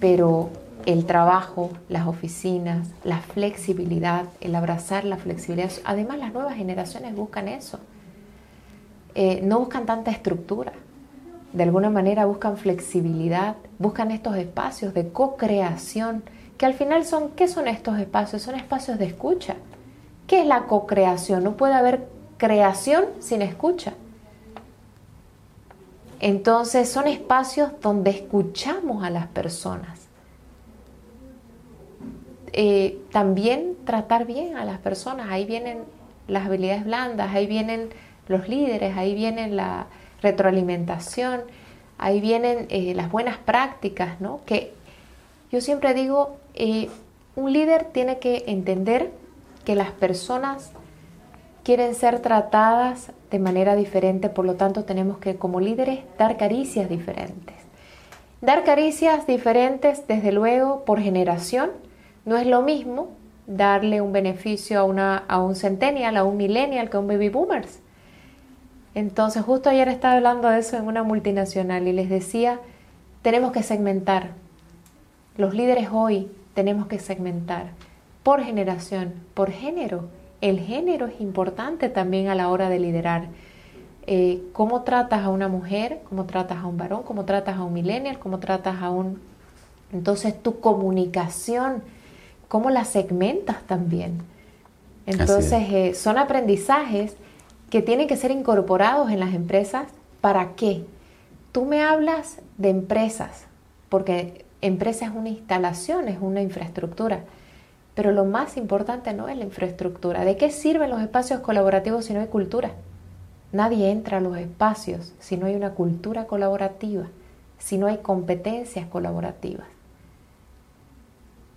Pero 0.00 0.50
el 0.84 1.04
trabajo, 1.06 1.70
las 1.88 2.06
oficinas, 2.06 2.88
la 3.04 3.18
flexibilidad, 3.18 4.24
el 4.40 4.54
abrazar 4.54 5.04
la 5.04 5.16
flexibilidad. 5.16 5.70
Además, 5.84 6.18
las 6.18 6.32
nuevas 6.32 6.54
generaciones 6.54 7.14
buscan 7.14 7.48
eso. 7.48 7.78
Eh, 9.14 9.40
no 9.42 9.58
buscan 9.60 9.86
tanta 9.86 10.10
estructura. 10.10 10.72
De 11.52 11.62
alguna 11.62 11.90
manera 11.90 12.26
buscan 12.26 12.56
flexibilidad, 12.56 13.56
buscan 13.78 14.10
estos 14.10 14.36
espacios 14.36 14.92
de 14.94 15.08
co-creación 15.08 16.22
que 16.58 16.66
al 16.66 16.74
final 16.74 17.04
son, 17.04 17.30
¿qué 17.30 17.48
son 17.48 17.68
estos 17.68 17.98
espacios? 17.98 18.42
Son 18.42 18.54
espacios 18.54 18.98
de 18.98 19.06
escucha. 19.06 19.56
¿Qué 20.26 20.40
es 20.40 20.46
la 20.46 20.62
co-creación? 20.64 21.44
No 21.44 21.56
puede 21.56 21.74
haber 21.74 22.08
creación 22.38 23.04
sin 23.20 23.42
escucha. 23.42 23.94
Entonces 26.20 26.88
son 26.88 27.06
espacios 27.06 27.72
donde 27.80 28.10
escuchamos 28.10 29.04
a 29.04 29.10
las 29.10 29.26
personas. 29.26 30.06
Eh, 32.52 32.98
también 33.12 33.76
tratar 33.84 34.24
bien 34.24 34.56
a 34.56 34.64
las 34.64 34.78
personas. 34.78 35.28
Ahí 35.30 35.44
vienen 35.44 35.84
las 36.26 36.46
habilidades 36.46 36.84
blandas, 36.84 37.34
ahí 37.34 37.46
vienen 37.46 37.90
los 38.28 38.48
líderes, 38.48 38.96
ahí 38.96 39.14
viene 39.14 39.48
la 39.48 39.86
retroalimentación. 40.22 41.42
ahí 41.98 42.20
vienen 42.20 42.66
eh, 42.68 42.94
las 42.94 43.10
buenas 43.10 43.38
prácticas, 43.38 44.20
¿no? 44.20 44.40
Que 44.44 44.74
yo 45.50 45.60
siempre 45.62 45.94
digo, 45.94 46.36
eh, 46.54 46.90
un 47.36 47.52
líder 47.52 47.84
tiene 47.84 48.18
que 48.18 48.44
entender 48.48 49.12
que 49.64 49.74
las 49.74 49.92
personas 49.92 50.72
quieren 51.64 51.94
ser 51.94 52.20
tratadas 52.20 53.12
de 53.36 53.42
manera 53.42 53.76
diferente, 53.76 54.30
por 54.30 54.46
lo 54.46 54.54
tanto 54.54 54.84
tenemos 54.84 55.18
que 55.18 55.36
como 55.36 55.60
líderes 55.60 56.00
dar 56.18 56.38
caricias 56.38 56.88
diferentes. 56.88 57.54
Dar 58.40 58.64
caricias 58.64 59.26
diferentes, 59.26 60.06
desde 60.06 60.32
luego, 60.32 60.86
por 60.86 61.00
generación, 61.00 61.70
no 62.24 62.38
es 62.38 62.46
lo 62.46 62.62
mismo 62.62 63.08
darle 63.46 64.00
un 64.00 64.12
beneficio 64.12 64.80
a, 64.80 64.84
una, 64.84 65.18
a 65.28 65.42
un 65.42 65.54
centennial, 65.54 66.16
a 66.16 66.24
un 66.24 66.38
millennial, 66.38 66.88
que 66.88 66.96
a 66.96 67.00
un 67.00 67.08
baby 67.08 67.28
boomers. 67.28 67.80
Entonces, 68.94 69.42
justo 69.42 69.68
ayer 69.68 69.88
estaba 69.88 70.14
hablando 70.14 70.48
de 70.48 70.60
eso 70.60 70.78
en 70.78 70.86
una 70.86 71.02
multinacional 71.02 71.86
y 71.86 71.92
les 71.92 72.08
decía, 72.08 72.58
tenemos 73.20 73.52
que 73.52 73.62
segmentar. 73.62 74.30
Los 75.36 75.52
líderes 75.52 75.88
hoy 75.92 76.30
tenemos 76.54 76.86
que 76.86 76.98
segmentar 76.98 77.66
por 78.22 78.42
generación, 78.42 79.12
por 79.34 79.50
género. 79.50 80.08
El 80.46 80.60
género 80.60 81.06
es 81.06 81.20
importante 81.20 81.88
también 81.88 82.28
a 82.28 82.36
la 82.36 82.50
hora 82.50 82.68
de 82.68 82.78
liderar. 82.78 83.26
Eh, 84.06 84.44
cómo 84.52 84.82
tratas 84.82 85.24
a 85.24 85.28
una 85.28 85.48
mujer, 85.48 86.02
cómo 86.08 86.24
tratas 86.24 86.58
a 86.58 86.66
un 86.66 86.76
varón, 86.76 87.02
cómo 87.02 87.24
tratas 87.24 87.56
a 87.56 87.64
un 87.64 87.72
millennial, 87.72 88.20
cómo 88.20 88.38
tratas 88.38 88.80
a 88.80 88.90
un... 88.90 89.20
Entonces 89.92 90.40
tu 90.40 90.60
comunicación, 90.60 91.82
cómo 92.46 92.70
la 92.70 92.84
segmentas 92.84 93.60
también. 93.66 94.22
Entonces 95.06 95.68
eh, 95.72 95.94
son 95.94 96.16
aprendizajes 96.16 97.16
que 97.68 97.82
tienen 97.82 98.06
que 98.06 98.16
ser 98.16 98.30
incorporados 98.30 99.10
en 99.10 99.18
las 99.18 99.34
empresas. 99.34 99.88
¿Para 100.20 100.54
qué? 100.54 100.84
Tú 101.50 101.64
me 101.64 101.82
hablas 101.82 102.38
de 102.56 102.68
empresas, 102.68 103.46
porque 103.88 104.44
empresa 104.60 105.06
es 105.06 105.10
una 105.10 105.30
instalación, 105.30 106.06
es 106.06 106.18
una 106.20 106.40
infraestructura. 106.40 107.24
Pero 107.96 108.12
lo 108.12 108.26
más 108.26 108.58
importante 108.58 109.14
no 109.14 109.26
es 109.26 109.38
la 109.38 109.44
infraestructura. 109.44 110.26
¿De 110.26 110.36
qué 110.36 110.50
sirven 110.50 110.90
los 110.90 111.00
espacios 111.00 111.40
colaborativos 111.40 112.04
si 112.04 112.12
no 112.12 112.20
hay 112.20 112.26
cultura? 112.26 112.72
Nadie 113.52 113.90
entra 113.90 114.18
a 114.18 114.20
los 114.20 114.36
espacios 114.36 115.14
si 115.18 115.38
no 115.38 115.46
hay 115.46 115.54
una 115.54 115.70
cultura 115.70 116.26
colaborativa, 116.26 117.06
si 117.58 117.78
no 117.78 117.86
hay 117.86 117.96
competencias 117.96 118.86
colaborativas. 118.86 119.66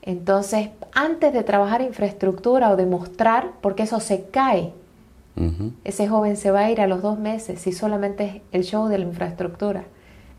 Entonces, 0.02 0.70
antes 0.94 1.34
de 1.34 1.44
trabajar 1.44 1.82
infraestructura 1.82 2.72
o 2.72 2.78
demostrar, 2.78 3.52
porque 3.60 3.84
eso 3.84 4.00
se 4.00 4.24
cae, 4.30 4.72
ese 5.84 6.08
joven 6.08 6.38
se 6.38 6.52
va 6.52 6.62
a 6.62 6.72
ir 6.72 6.80
a 6.80 6.88
los 6.88 7.02
dos 7.02 7.20
meses 7.20 7.60
si 7.60 7.74
solamente 7.74 8.26
es 8.26 8.42
el 8.54 8.64
show 8.64 8.88
de 8.88 8.98
la 8.98 9.06
infraestructura. 9.06 9.84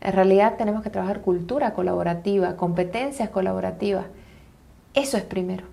En 0.01 0.13
realidad 0.13 0.57
tenemos 0.57 0.81
que 0.81 0.89
trabajar 0.89 1.21
cultura 1.21 1.73
colaborativa, 1.73 2.55
competencias 2.55 3.29
colaborativas. 3.29 4.05
Eso 4.95 5.17
es 5.17 5.23
primero. 5.23 5.65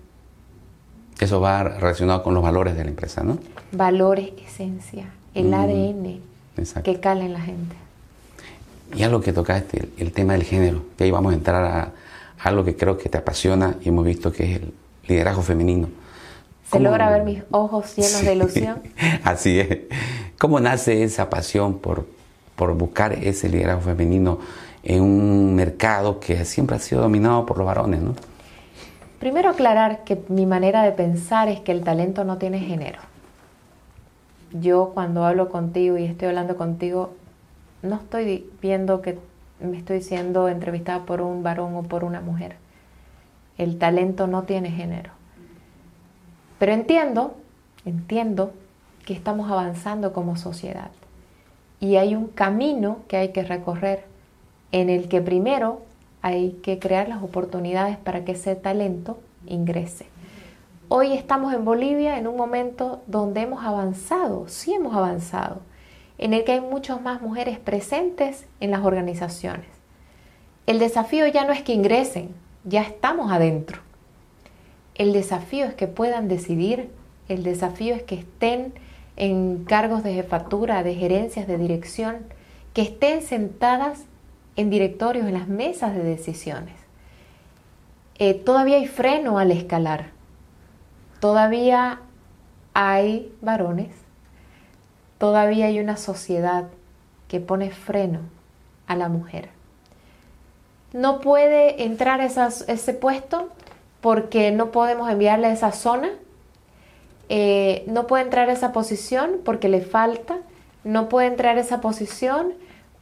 Eso 1.19 1.41
va 1.41 1.63
relacionado 1.63 2.23
con 2.23 2.33
los 2.33 2.41
valores 2.41 2.75
de 2.75 2.83
la 2.83 2.89
empresa, 2.89 3.23
¿no? 3.23 3.39
Valores, 3.71 4.31
esencia 4.45 5.07
el 5.33 5.53
ADN 5.53 6.21
que 6.83 6.99
cala 6.99 7.25
en 7.25 7.33
la 7.33 7.41
gente. 7.41 7.75
Y 8.95 9.03
algo 9.03 9.21
que 9.21 9.31
tocaste, 9.33 9.89
el, 9.97 10.11
tema 10.11 10.33
del 10.33 10.43
género, 10.43 10.83
que 10.97 11.03
ahí 11.03 11.11
vamos 11.11 11.31
a 11.31 11.35
entrar 11.35 11.63
a, 11.63 11.91
algo 12.39 12.63
que 12.63 12.75
creo 12.75 12.97
que 12.97 13.07
te 13.07 13.17
apasiona 13.17 13.75
y 13.81 13.89
hemos 13.89 14.05
visto 14.05 14.31
que 14.31 14.51
es 14.51 14.61
el 14.61 14.73
liderazgo 15.07 15.41
femenino. 15.41 15.89
Se 16.71 16.79
logra 16.79 17.09
ver 17.09 17.23
mis 17.23 17.43
ojos 17.51 17.95
llenos 17.95 18.23
de 18.23 18.33
ilusión. 18.33 18.81
Así 19.23 19.59
es. 19.59 19.79
¿Cómo 20.37 20.59
nace 20.59 21.03
esa 21.03 21.29
pasión 21.29 21.79
por, 21.79 22.07
por 22.55 22.73
buscar 22.75 23.13
ese 23.13 23.49
liderazgo 23.49 23.81
femenino 23.81 24.39
en 24.83 25.01
un 25.01 25.55
mercado 25.55 26.19
que 26.19 26.43
siempre 26.45 26.75
ha 26.75 26.79
sido 26.79 27.01
dominado 27.01 27.45
por 27.45 27.57
los 27.57 27.67
varones, 27.67 28.01
¿no? 28.01 28.15
Primero 29.19 29.49
aclarar 29.49 30.03
que 30.03 30.23
mi 30.29 30.45
manera 30.45 30.83
de 30.83 30.91
pensar 30.91 31.49
es 31.49 31.59
que 31.59 31.71
el 31.71 31.83
talento 31.83 32.23
no 32.23 32.37
tiene 32.37 32.59
género 32.59 32.99
yo 34.51 34.91
cuando 34.93 35.25
hablo 35.25 35.49
contigo 35.49 35.97
y 35.97 36.05
estoy 36.05 36.29
hablando 36.29 36.57
contigo, 36.57 37.13
no 37.81 37.95
estoy 37.95 38.49
viendo 38.61 39.01
que 39.01 39.19
me 39.59 39.77
estoy 39.77 40.01
siendo 40.01 40.49
entrevistada 40.49 41.05
por 41.05 41.21
un 41.21 41.43
varón 41.43 41.75
o 41.75 41.83
por 41.83 42.03
una 42.03 42.21
mujer. 42.21 42.55
El 43.57 43.77
talento 43.77 44.27
no 44.27 44.43
tiene 44.43 44.71
género. 44.71 45.11
Pero 46.57 46.71
entiendo, 46.71 47.35
entiendo 47.85 48.53
que 49.05 49.13
estamos 49.13 49.51
avanzando 49.51 50.13
como 50.13 50.35
sociedad 50.35 50.91
y 51.79 51.95
hay 51.95 52.15
un 52.15 52.27
camino 52.27 52.99
que 53.07 53.17
hay 53.17 53.29
que 53.29 53.43
recorrer 53.43 54.05
en 54.71 54.89
el 54.89 55.07
que 55.07 55.21
primero 55.21 55.81
hay 56.21 56.53
que 56.63 56.79
crear 56.79 57.07
las 57.07 57.23
oportunidades 57.23 57.97
para 57.97 58.25
que 58.25 58.33
ese 58.33 58.55
talento 58.55 59.19
ingrese. 59.45 60.07
Hoy 60.87 61.13
estamos 61.13 61.53
en 61.53 61.65
Bolivia 61.65 62.17
en 62.17 62.27
un 62.27 62.35
momento 62.35 63.01
donde 63.07 63.41
hemos 63.41 63.63
avanzado, 63.63 64.47
sí 64.47 64.73
hemos 64.73 64.95
avanzado, 64.95 65.61
en 66.17 66.33
el 66.33 66.43
que 66.43 66.53
hay 66.53 66.61
muchas 66.61 67.01
más 67.01 67.21
mujeres 67.21 67.59
presentes 67.59 68.45
en 68.59 68.71
las 68.71 68.83
organizaciones. 68.83 69.67
El 70.65 70.79
desafío 70.79 71.27
ya 71.27 71.45
no 71.45 71.53
es 71.53 71.61
que 71.61 71.73
ingresen, 71.73 72.29
ya 72.63 72.81
estamos 72.81 73.31
adentro. 73.31 73.79
El 74.95 75.13
desafío 75.13 75.65
es 75.65 75.73
que 75.75 75.87
puedan 75.87 76.27
decidir, 76.27 76.89
el 77.29 77.43
desafío 77.43 77.95
es 77.95 78.03
que 78.03 78.15
estén 78.15 78.73
en 79.15 79.63
cargos 79.63 80.03
de 80.03 80.13
jefatura, 80.13 80.83
de 80.83 80.95
gerencias, 80.95 81.47
de 81.47 81.57
dirección, 81.57 82.17
que 82.73 82.81
estén 82.81 83.21
sentadas 83.21 84.05
en 84.55 84.69
directorios, 84.69 85.27
en 85.27 85.33
las 85.33 85.47
mesas 85.47 85.95
de 85.95 86.03
decisiones. 86.03 86.75
Eh, 88.17 88.33
todavía 88.33 88.77
hay 88.77 88.87
freno 88.87 89.39
al 89.39 89.51
escalar 89.51 90.19
Todavía 91.19 91.99
hay 92.73 93.33
varones, 93.41 93.93
todavía 95.17 95.65
hay 95.65 95.79
una 95.81 95.97
sociedad 95.97 96.69
que 97.27 97.41
pone 97.41 97.71
freno 97.71 98.19
a 98.87 98.95
la 98.95 99.09
mujer. 99.09 99.49
No 100.93 101.19
puede 101.19 101.83
entrar 101.83 102.21
a 102.21 102.25
ese 102.25 102.93
puesto 102.93 103.49
porque 103.99 104.51
no 104.51 104.71
podemos 104.71 105.11
enviarle 105.11 105.47
a 105.47 105.51
esa 105.51 105.73
zona. 105.73 106.09
Eh, 107.27 107.83
no 107.85 108.07
puede 108.07 108.23
entrar 108.23 108.49
a 108.49 108.53
esa 108.53 108.71
posición 108.71 109.41
porque 109.43 109.67
le 109.67 109.81
falta. 109.81 110.37
No 110.85 111.09
puede 111.09 111.27
entrar 111.27 111.57
a 111.57 111.61
esa 111.61 111.81
posición 111.81 112.53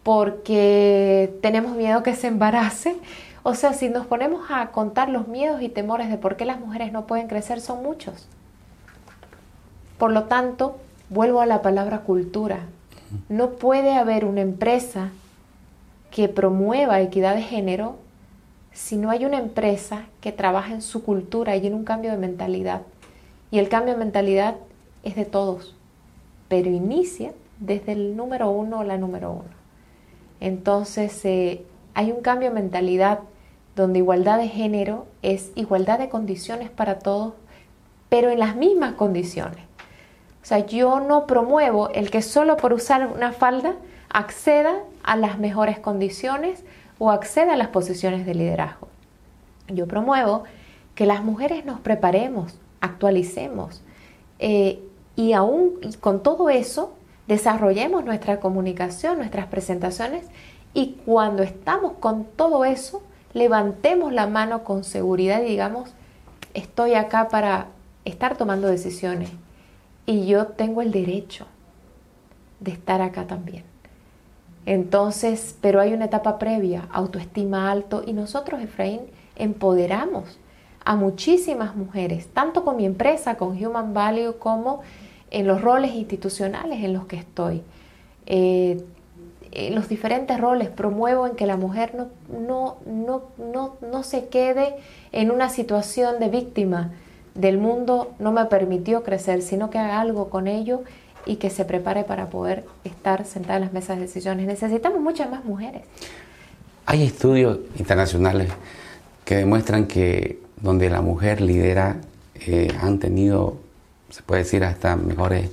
porque 0.07 1.37
tenemos 1.41 1.75
miedo 1.75 2.01
que 2.01 2.15
se 2.15 2.27
embarace. 2.27 2.95
O 3.43 3.55
sea, 3.55 3.73
si 3.73 3.89
nos 3.89 4.07
ponemos 4.07 4.45
a 4.49 4.67
contar 4.71 5.09
los 5.09 5.27
miedos 5.27 5.61
y 5.61 5.67
temores 5.67 6.09
de 6.09 6.17
por 6.17 6.37
qué 6.37 6.45
las 6.45 6.61
mujeres 6.61 6.93
no 6.93 7.05
pueden 7.05 7.27
crecer, 7.27 7.59
son 7.59 7.83
muchos. 7.83 8.25
Por 9.97 10.13
lo 10.13 10.23
tanto, 10.23 10.77
vuelvo 11.09 11.41
a 11.41 11.45
la 11.45 11.61
palabra 11.61 12.03
cultura. 12.03 12.59
No 13.27 13.49
puede 13.49 13.95
haber 13.95 14.23
una 14.23 14.39
empresa 14.39 15.09
que 16.09 16.29
promueva 16.29 17.01
equidad 17.01 17.35
de 17.35 17.41
género 17.41 17.97
si 18.71 18.95
no 18.95 19.09
hay 19.09 19.25
una 19.25 19.39
empresa 19.39 20.05
que 20.21 20.31
trabaje 20.31 20.71
en 20.71 20.81
su 20.81 21.03
cultura 21.03 21.57
y 21.57 21.67
en 21.67 21.73
un 21.73 21.83
cambio 21.83 22.11
de 22.11 22.17
mentalidad. 22.17 22.83
Y 23.51 23.59
el 23.59 23.67
cambio 23.67 23.95
de 23.95 23.99
mentalidad 23.99 24.55
es 25.03 25.17
de 25.17 25.25
todos, 25.25 25.75
pero 26.47 26.69
inicia 26.69 27.33
desde 27.59 27.91
el 27.91 28.15
número 28.15 28.49
uno 28.49 28.79
o 28.79 28.83
la 28.85 28.97
número 28.97 29.31
uno. 29.33 29.56
Entonces, 30.39 31.23
eh, 31.26 31.63
hay 31.93 32.12
un 32.12 32.21
cambio 32.21 32.50
de 32.50 32.56
mentalidad 32.56 33.19
donde 33.76 34.00
igualdad 34.00 34.38
de 34.39 34.47
género 34.47 35.06
es 35.21 35.52
igualdad 35.56 36.00
de 36.00 36.10
condiciones 36.10 36.69
para 36.69 37.00
todos, 37.00 37.34
pero 38.10 38.30
en 38.30 38.39
las 38.39 38.56
mismas 38.56 38.93
condiciones. 38.93 39.63
O 40.41 40.45
sea, 40.45 40.65
yo 40.65 41.00
no 41.00 41.28
promuevo 41.28 41.89
el 41.89 42.10
que 42.10 42.21
solo 42.21 42.58
por 42.58 42.73
usar 42.73 43.08
una 43.08 43.34
falda 43.34 43.76
acceda 44.10 44.73
a 45.04 45.15
las 45.15 45.38
mejores 45.39 45.80
condiciones 45.80 46.63
o 47.00 47.12
acceda 47.12 47.54
a 47.54 47.58
las 47.58 47.67
posiciones 47.67 48.26
de 48.26 48.34
liderazgo. 48.34 48.88
Yo 49.67 49.88
promuevo 49.88 50.43
que 50.95 51.06
las 51.06 51.23
mujeres 51.23 51.65
nos 51.65 51.80
preparemos, 51.80 52.58
actualicemos 52.80 53.84
eh, 54.39 54.80
y 55.15 55.34
aún 55.34 55.80
con 56.00 56.23
todo 56.23 56.50
eso 56.50 56.96
desarrollemos 57.27 58.05
nuestra 58.05 58.39
comunicación, 58.39 59.17
nuestras 59.17 59.47
presentaciones 59.47 60.25
y 60.73 60.97
cuando 61.05 61.43
estamos 61.43 61.93
con 61.99 62.25
todo 62.25 62.65
eso, 62.65 63.01
levantemos 63.33 64.13
la 64.13 64.27
mano 64.27 64.63
con 64.63 64.83
seguridad 64.83 65.41
y 65.41 65.49
digamos, 65.49 65.91
estoy 66.53 66.93
acá 66.93 67.27
para 67.29 67.67
estar 68.05 68.37
tomando 68.37 68.67
decisiones 68.67 69.29
y 70.05 70.25
yo 70.25 70.47
tengo 70.47 70.81
el 70.81 70.91
derecho 70.91 71.45
de 72.59 72.71
estar 72.71 73.01
acá 73.01 73.27
también. 73.27 73.63
Entonces, 74.65 75.55
pero 75.61 75.79
hay 75.79 75.93
una 75.93 76.05
etapa 76.05 76.37
previa, 76.39 76.87
autoestima 76.91 77.71
alto, 77.71 78.03
y 78.05 78.11
nosotros, 78.11 78.61
Efraín, 78.61 79.01
empoderamos 79.37 80.39
a 80.83 80.95
muchísimas 80.95 81.75
mujeres, 81.75 82.27
tanto 82.33 82.65
con 82.65 82.75
mi 82.75 82.85
empresa, 82.85 83.35
con 83.37 83.63
Human 83.63 83.93
Value, 83.93 84.37
como 84.39 84.81
en 85.31 85.47
los 85.47 85.61
roles 85.61 85.93
institucionales 85.93 86.83
en 86.83 86.93
los 86.93 87.05
que 87.05 87.17
estoy. 87.17 87.61
Eh, 88.25 88.83
eh, 89.51 89.71
los 89.71 89.87
diferentes 89.87 90.39
roles, 90.39 90.69
promuevo 90.69 91.25
en 91.25 91.35
que 91.35 91.45
la 91.45 91.57
mujer 91.57 91.95
no, 91.95 92.07
no, 92.29 92.77
no, 92.85 93.23
no, 93.37 93.75
no 93.81 94.03
se 94.03 94.27
quede 94.27 94.75
en 95.11 95.31
una 95.31 95.49
situación 95.49 96.19
de 96.19 96.29
víctima 96.29 96.91
del 97.33 97.57
mundo, 97.57 98.13
no 98.19 98.31
me 98.31 98.45
permitió 98.45 99.03
crecer, 99.03 99.41
sino 99.41 99.69
que 99.69 99.77
haga 99.77 100.01
algo 100.01 100.29
con 100.29 100.47
ello 100.47 100.81
y 101.25 101.35
que 101.35 101.49
se 101.49 101.65
prepare 101.65 102.03
para 102.03 102.29
poder 102.29 102.65
estar 102.83 103.25
sentada 103.25 103.57
en 103.57 103.61
las 103.63 103.73
mesas 103.73 103.97
de 103.97 104.03
decisiones. 104.03 104.47
Necesitamos 104.47 104.99
muchas 104.99 105.29
más 105.29 105.45
mujeres. 105.45 105.83
Hay 106.85 107.03
estudios 107.03 107.59
internacionales 107.77 108.49
que 109.25 109.35
demuestran 109.35 109.87
que 109.87 110.39
donde 110.61 110.89
la 110.89 111.01
mujer 111.01 111.41
lidera 111.41 111.97
eh, 112.35 112.69
han 112.81 112.99
tenido, 112.99 113.57
se 114.09 114.21
puede 114.23 114.43
decir, 114.43 114.63
hasta 114.63 114.95
mejores 114.95 115.49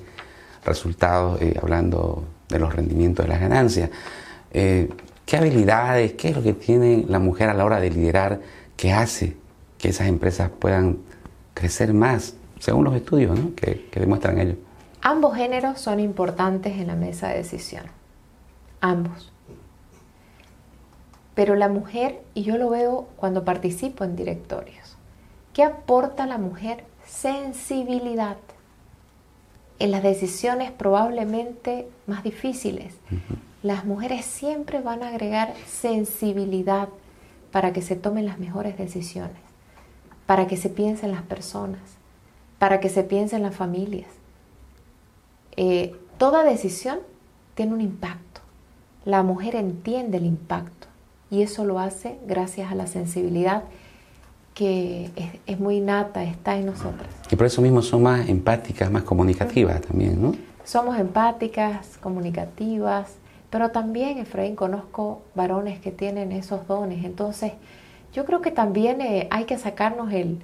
resultados, 0.65 1.41
eh, 1.43 1.59
hablando 1.61 2.25
de 2.49 2.59
los 2.59 2.75
rendimientos 2.75 3.25
de 3.25 3.33
las 3.33 3.41
ganancias. 3.41 3.91
Eh, 4.53 4.89
¿Qué 5.27 5.37
habilidades, 5.37 6.13
qué 6.15 6.29
es 6.29 6.37
lo 6.37 6.43
que 6.43 6.53
tiene 6.53 7.05
la 7.09 7.19
mujer 7.19 7.49
a 7.49 7.55
la 7.55 7.65
hora 7.65 7.81
de 7.81 7.91
liderar 7.91 8.41
que 8.77 8.93
hace 8.93 9.37
que 9.79 9.89
esas 9.89 10.07
empresas 10.07 10.51
puedan 10.51 10.99
crecer 11.55 11.95
más, 11.95 12.35
según 12.59 12.85
los 12.85 12.95
estudios 12.95 13.39
que, 13.57 13.89
que 13.91 14.01
demuestran 14.01 14.39
ellos? 14.39 14.57
Ambos 15.01 15.35
géneros 15.37 15.81
son 15.81 16.01
importantes 16.01 16.75
en 16.77 16.87
la 16.87 16.97
mesa 16.97 17.29
de 17.29 17.39
decisión. 17.39 17.85
Ambos. 18.81 19.33
Pero 21.35 21.57
la 21.57 21.69
mujer, 21.69 22.23
y 22.35 22.43
yo 22.43 22.57
lo 22.59 22.71
veo 22.71 23.09
cuando 23.17 23.45
participo 23.45 24.05
en 24.05 24.15
directorios, 24.15 24.97
¿qué 25.53 25.65
aporta 25.65 26.27
la 26.27 26.39
mujer? 26.39 26.85
Sensibilidad 27.07 28.37
en 29.79 29.91
las 29.91 30.03
decisiones 30.03 30.71
probablemente 30.71 31.89
más 32.07 32.23
difíciles. 32.23 32.95
Las 33.63 33.85
mujeres 33.85 34.25
siempre 34.25 34.81
van 34.81 35.03
a 35.03 35.09
agregar 35.09 35.55
sensibilidad 35.67 36.89
para 37.51 37.73
que 37.73 37.83
se 37.83 37.97
tomen 37.97 38.27
las 38.27 38.39
mejores 38.39 38.77
decisiones, 38.79 39.37
para 40.27 40.47
que 40.47 40.57
se 40.57 40.69
piensen 40.69 41.13
las 41.13 41.23
personas, 41.23 41.81
para 42.59 42.81
que 42.81 42.89
se 42.89 43.05
piensen 43.05 43.43
las 43.43 43.55
familias. 43.55 44.09
Eh, 45.57 45.95
toda 46.19 46.45
decisión 46.45 46.99
tiene 47.55 47.75
un 47.75 47.81
impacto. 47.81 48.41
La 49.05 49.23
mujer 49.23 49.55
entiende 49.55 50.19
el 50.19 50.27
impacto 50.27 50.89
y 51.31 51.43
eso 51.43 51.65
lo 51.65 51.79
hace 51.79 52.19
gracias 52.27 52.73
a 52.73 52.75
la 52.75 52.87
sensibilidad 52.87 53.65
que 54.55 55.11
es, 55.47 55.59
muy 55.59 55.77
innata, 55.77 56.23
está 56.23 56.57
en 56.57 56.67
nosotras. 56.67 57.09
Y 57.31 57.37
por 57.37 57.47
eso 57.47 57.61
mismo 57.61 57.83
son 57.83 58.05
más 58.05 58.29
empáticas, 58.29 58.91
más 58.91 59.03
comunicativas 59.03 59.81
también, 59.83 60.23
¿no? 60.23 60.35
Somos 60.65 60.99
empáticas, 60.99 61.99
comunicativas, 61.99 63.17
pero 63.51 63.71
también, 63.71 64.19
Efraín, 64.19 64.57
conozco 64.57 65.23
varones 65.35 65.81
que 65.81 65.91
tienen 65.91 66.33
esos 66.33 66.67
dones. 66.67 67.05
Entonces, 67.05 67.53
yo 68.13 68.25
creo 68.25 68.41
que 68.41 68.53
también 68.53 69.01
eh, 69.01 69.29
hay 69.31 69.45
que 69.45 69.59
sacarnos 69.59 70.13
el 70.13 70.39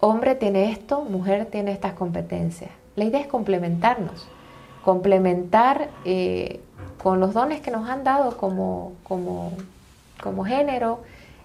hombre 0.00 0.34
tiene 0.34 0.70
esto, 0.70 1.02
mujer 1.02 1.46
tiene 1.46 1.72
estas 1.72 1.92
competencias. 1.92 2.70
La 2.96 3.04
idea 3.04 3.20
es 3.20 3.26
complementarnos, 3.26 4.26
complementar 4.84 5.90
eh, 6.04 6.60
con 7.02 7.20
los 7.20 7.34
dones 7.34 7.60
que 7.60 7.70
nos 7.70 7.88
han 7.88 8.04
dado 8.04 8.36
como, 8.36 8.92
como, 9.02 9.52
como 10.22 10.44
género, 10.44 11.00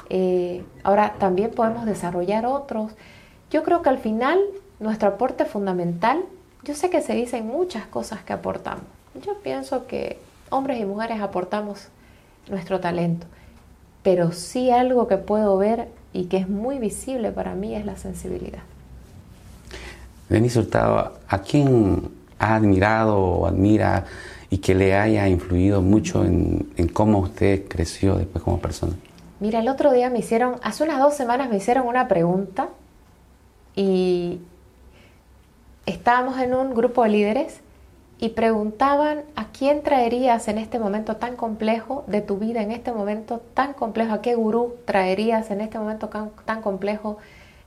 eh, 0.10 0.64
ahora 0.84 1.14
también 1.20 1.52
podemos 1.52 1.86
desarrollar 1.86 2.46
otros. 2.46 2.92
Yo 3.52 3.64
creo 3.64 3.82
que 3.82 3.90
al 3.90 4.00
final 4.00 4.40
nuestro 4.80 5.10
aporte 5.10 5.46
fundamental, 5.46 6.24
yo 6.64 6.76
sé 6.76 6.90
que 6.90 7.02
se 7.02 7.14
dicen 7.14 7.48
muchas 7.48 7.86
cosas 7.86 8.24
que 8.24 8.34
aportamos. 8.34 8.84
Yo 9.24 9.38
pienso 9.40 9.86
que 9.88 10.20
hombres 10.50 10.80
y 10.80 10.86
mujeres 10.86 11.22
aportamos 11.22 11.88
nuestro 12.50 12.80
talento, 12.80 13.28
pero 14.04 14.32
sí 14.32 14.72
algo 14.72 15.08
que 15.08 15.18
puedo 15.18 15.58
ver 15.58 15.88
y 16.14 16.26
que 16.26 16.38
es 16.38 16.50
muy 16.50 16.80
visible 16.80 17.32
para 17.32 17.54
mí 17.54 17.76
es 17.76 17.86
la 17.86 17.98
sensibilidad. 17.98 18.64
Denise 20.28 20.60
Hurtado, 20.60 21.14
¿a 21.28 21.40
quién 21.40 22.10
ha 22.40 22.56
admirado 22.56 23.18
o 23.18 23.46
admira 23.48 24.06
y 24.50 24.60
que 24.60 24.74
le 24.74 24.96
haya 24.96 25.28
influido 25.28 25.82
mucho 25.82 26.24
en 26.24 26.88
cómo 26.94 27.20
usted 27.20 27.68
creció 27.68 28.16
después 28.16 28.44
como 28.44 28.60
persona? 28.60 28.94
Mira, 29.40 29.60
el 29.60 29.70
otro 29.70 29.92
día 29.92 30.10
me 30.10 30.20
hicieron, 30.20 30.56
hace 30.64 30.84
unas 30.84 31.00
dos 31.00 31.14
semanas 31.14 31.50
me 31.50 31.58
hicieron 31.58 31.88
una 31.88 32.10
pregunta 32.10 32.70
y 33.74 34.42
estábamos 35.86 36.38
en 36.40 36.54
un 36.54 36.74
grupo 36.74 37.04
de 37.04 37.10
líderes 37.10 37.62
y 38.18 38.30
preguntaban 38.30 39.22
a 39.38 39.48
quién 39.48 39.82
traerías 39.82 40.50
en 40.50 40.58
este 40.58 40.78
momento 40.78 41.16
tan 41.16 41.38
complejo 41.38 42.04
de 42.08 42.20
tu 42.20 42.38
vida, 42.38 42.62
en 42.62 42.72
este 42.72 42.92
momento 42.92 43.42
tan 43.54 43.74
complejo, 43.74 44.14
a 44.14 44.22
qué 44.22 44.36
gurú 44.36 44.76
traerías 44.84 45.52
en 45.52 45.62
este 45.62 45.80
momento 45.80 46.10
tan 46.44 46.62
complejo 46.62 47.18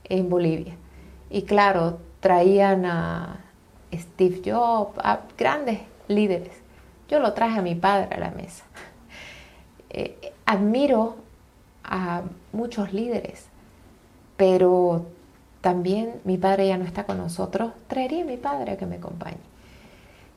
en 0.03 0.29
Bolivia. 0.29 0.75
Y 1.31 1.41
claro, 1.41 1.97
traían 2.19 2.85
a 2.85 3.39
Steve 3.91 4.43
Jobs, 4.45 4.99
a 5.03 5.21
grandes 5.35 5.79
líderes. 6.07 6.53
Yo 7.09 7.19
lo 7.19 7.33
traje 7.33 7.57
a 7.57 7.61
mi 7.63 7.73
padre 7.73 8.15
a 8.15 8.19
la 8.19 8.29
mesa. 8.29 8.63
Eh, 9.89 10.33
admiro 10.45 11.22
a 11.93 12.23
muchos 12.53 12.91
líderes, 12.91 13.45
pero 14.35 15.05
también 15.61 16.15
mi 16.23 16.39
padre 16.39 16.67
ya 16.67 16.77
no 16.77 16.85
está 16.85 17.03
con 17.03 17.19
nosotros, 17.19 17.71
traería 17.87 18.23
a 18.23 18.25
mi 18.25 18.37
padre 18.37 18.71
a 18.71 18.77
que 18.77 18.87
me 18.87 18.95
acompañe. 18.95 19.37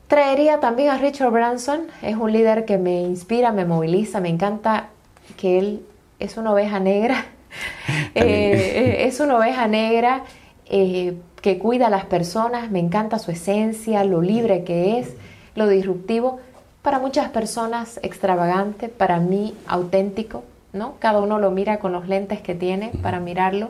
Traería 0.07 0.59
también 0.59 0.91
a 0.91 0.99
Richard 0.99 1.31
Branson, 1.31 1.87
es 2.03 2.15
un 2.15 2.31
líder 2.31 2.65
que 2.65 2.77
me 2.77 3.01
inspira, 3.01 3.51
me 3.51 3.65
moviliza, 3.65 4.19
me 4.19 4.29
encanta 4.29 4.89
que 5.35 5.57
él 5.57 5.85
es 6.19 6.37
una 6.37 6.53
oveja 6.53 6.79
negra, 6.79 7.25
eh, 8.13 8.97
es 9.07 9.19
una 9.19 9.37
oveja 9.37 9.67
negra 9.67 10.25
eh, 10.67 11.17
que 11.41 11.57
cuida 11.57 11.87
a 11.87 11.89
las 11.89 12.05
personas, 12.05 12.69
me 12.69 12.79
encanta 12.79 13.17
su 13.17 13.31
esencia, 13.31 14.03
lo 14.03 14.21
libre 14.21 14.63
que 14.63 14.99
es, 14.99 15.15
lo 15.55 15.67
disruptivo, 15.67 16.39
para 16.83 16.99
muchas 16.99 17.29
personas 17.29 17.99
extravagante, 18.03 18.89
para 18.89 19.19
mí 19.19 19.55
auténtico, 19.65 20.43
cada 20.99 21.21
uno 21.21 21.39
lo 21.39 21.51
mira 21.51 21.79
con 21.79 21.91
los 21.91 22.07
lentes 22.07 22.41
que 22.41 22.55
tiene 22.55 22.91
para 23.01 23.19
mirarlo. 23.19 23.69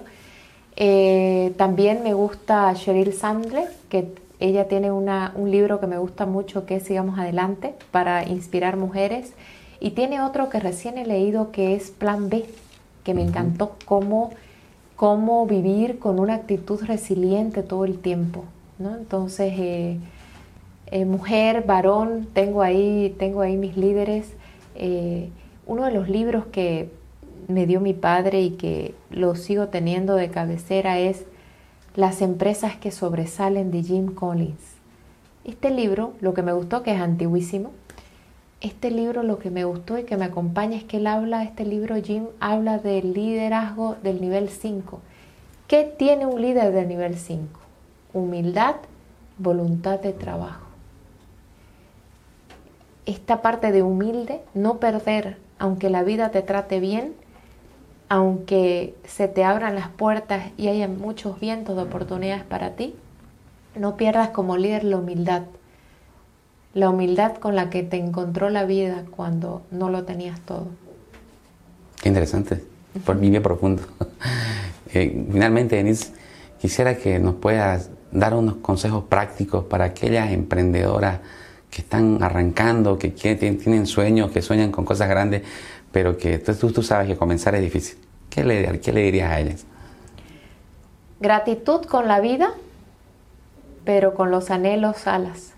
Eh, 0.75 1.53
también 1.57 2.03
me 2.03 2.13
gusta 2.13 2.71
Sheryl 2.73 3.13
Sandler, 3.13 3.67
que 3.89 4.13
ella 4.39 4.67
tiene 4.67 4.91
un 4.91 5.51
libro 5.51 5.79
que 5.79 5.87
me 5.87 5.97
gusta 5.97 6.25
mucho 6.25 6.65
que 6.65 6.75
es 6.75 6.83
Sigamos 6.83 7.17
Adelante, 7.17 7.73
para 7.91 8.27
inspirar 8.27 8.77
mujeres. 8.77 9.33
Y 9.79 9.91
tiene 9.91 10.21
otro 10.21 10.49
que 10.49 10.59
recién 10.59 10.97
he 10.97 11.05
leído 11.05 11.51
que 11.51 11.75
es 11.75 11.91
Plan 11.91 12.29
B, 12.29 12.45
que 13.03 13.13
me 13.13 13.23
encantó, 13.23 13.75
cómo, 13.85 14.31
cómo 14.95 15.45
vivir 15.47 15.99
con 15.99 16.19
una 16.19 16.35
actitud 16.35 16.83
resiliente 16.83 17.63
todo 17.63 17.85
el 17.85 17.99
tiempo. 17.99 18.43
Entonces, 18.79 19.53
eh, 19.57 19.97
eh, 20.87 21.05
mujer, 21.05 21.63
varón, 21.65 22.27
tengo 22.33 22.61
ahí, 22.61 23.15
tengo 23.17 23.41
ahí 23.41 23.57
mis 23.57 23.75
líderes. 23.77 24.33
Uno 25.67 25.85
de 25.85 25.91
los 25.91 26.09
libros 26.09 26.45
que 26.45 26.89
me 27.47 27.65
dio 27.65 27.79
mi 27.79 27.93
padre 27.93 28.41
y 28.41 28.51
que 28.51 28.95
lo 29.09 29.35
sigo 29.35 29.67
teniendo 29.67 30.15
de 30.15 30.29
cabecera 30.29 30.99
es 30.99 31.25
Las 31.95 32.21
empresas 32.21 32.75
que 32.75 32.91
sobresalen 32.91 33.71
de 33.71 33.83
Jim 33.83 34.13
Collins. 34.13 34.77
Este 35.45 35.71
libro, 35.71 36.13
lo 36.21 36.33
que 36.33 36.43
me 36.43 36.53
gustó, 36.53 36.83
que 36.83 36.93
es 36.93 37.01
antiguísimo, 37.01 37.71
este 38.61 38.91
libro 38.91 39.23
lo 39.23 39.39
que 39.39 39.49
me 39.49 39.65
gustó 39.65 39.97
y 39.97 40.03
que 40.03 40.17
me 40.17 40.25
acompaña 40.25 40.77
es 40.77 40.83
que 40.83 40.97
él 40.97 41.07
habla, 41.07 41.43
este 41.43 41.65
libro 41.65 41.95
Jim 41.95 42.25
habla 42.39 42.77
del 42.77 43.13
liderazgo 43.13 43.95
del 44.03 44.21
nivel 44.21 44.49
5. 44.49 44.99
¿Qué 45.67 45.91
tiene 45.97 46.25
un 46.25 46.41
líder 46.41 46.71
del 46.71 46.87
nivel 46.87 47.17
5? 47.17 47.59
Humildad, 48.13 48.75
voluntad 49.37 49.99
de 49.99 50.13
trabajo. 50.13 50.66
Esta 53.07 53.41
parte 53.41 53.71
de 53.71 53.83
humilde, 53.83 54.41
no 54.53 54.79
perder, 54.79 55.37
aunque 55.59 55.89
la 55.89 56.03
vida 56.03 56.29
te 56.29 56.41
trate 56.41 56.81
bien, 56.81 57.13
aunque 58.09 58.95
se 59.05 59.29
te 59.29 59.45
abran 59.45 59.75
las 59.75 59.87
puertas 59.87 60.51
y 60.57 60.67
haya 60.67 60.89
muchos 60.89 61.39
vientos 61.39 61.77
de 61.77 61.83
oportunidades 61.83 62.43
para 62.43 62.75
ti, 62.75 62.95
no 63.75 63.95
pierdas 63.95 64.29
como 64.29 64.57
líder 64.57 64.83
la 64.83 64.97
humildad. 64.97 65.43
La 66.73 66.89
humildad 66.89 67.35
con 67.37 67.55
la 67.55 67.69
que 67.69 67.81
te 67.81 67.95
encontró 67.95 68.49
la 68.49 68.65
vida 68.65 69.05
cuando 69.15 69.61
no 69.71 69.89
lo 69.89 70.03
tenías 70.03 70.41
todo. 70.41 70.67
Qué 72.01 72.09
interesante, 72.09 72.61
por 73.05 73.17
bien 73.17 73.41
profundo. 73.41 73.83
Eh, 74.93 75.27
finalmente, 75.33 75.75
Denise, 75.75 76.13
quisiera 76.61 76.95
que 76.95 77.19
nos 77.19 77.35
puedas 77.35 77.89
dar 78.13 78.33
unos 78.33 78.55
consejos 78.55 79.03
prácticos 79.03 79.65
para 79.65 79.83
aquellas 79.83 80.31
emprendedoras 80.31 81.19
que 81.69 81.81
están 81.81 82.21
arrancando, 82.23 82.97
que 82.97 83.09
tienen 83.09 83.85
sueños, 83.85 84.31
que 84.31 84.41
sueñan 84.41 84.71
con 84.71 84.85
cosas 84.85 85.09
grandes, 85.09 85.43
pero 85.91 86.17
que 86.17 86.39
tú, 86.39 86.83
sabes 86.83 87.07
que 87.07 87.15
comenzar 87.15 87.55
es 87.55 87.61
difícil. 87.61 87.97
¿Qué 88.29 88.43
le, 88.43 88.79
¿Qué 88.79 88.93
le 88.93 89.01
dirías 89.01 89.31
a 89.31 89.39
ellas? 89.39 89.65
Gratitud 91.19 91.81
con 91.85 92.07
la 92.07 92.19
vida, 92.19 92.51
pero 93.85 94.13
con 94.13 94.31
los 94.31 94.51
anhelos 94.51 95.07
alas. 95.07 95.53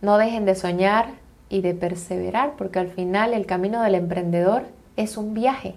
No 0.00 0.18
dejen 0.18 0.44
de 0.44 0.54
soñar, 0.54 1.12
y 1.48 1.62
de 1.62 1.74
perseverar, 1.74 2.54
porque 2.56 2.78
al 2.78 2.88
final 2.88 3.32
el 3.32 3.46
camino 3.46 3.82
del 3.82 3.94
emprendedor 3.94 4.64
es 4.96 5.16
un 5.16 5.34
viaje. 5.34 5.74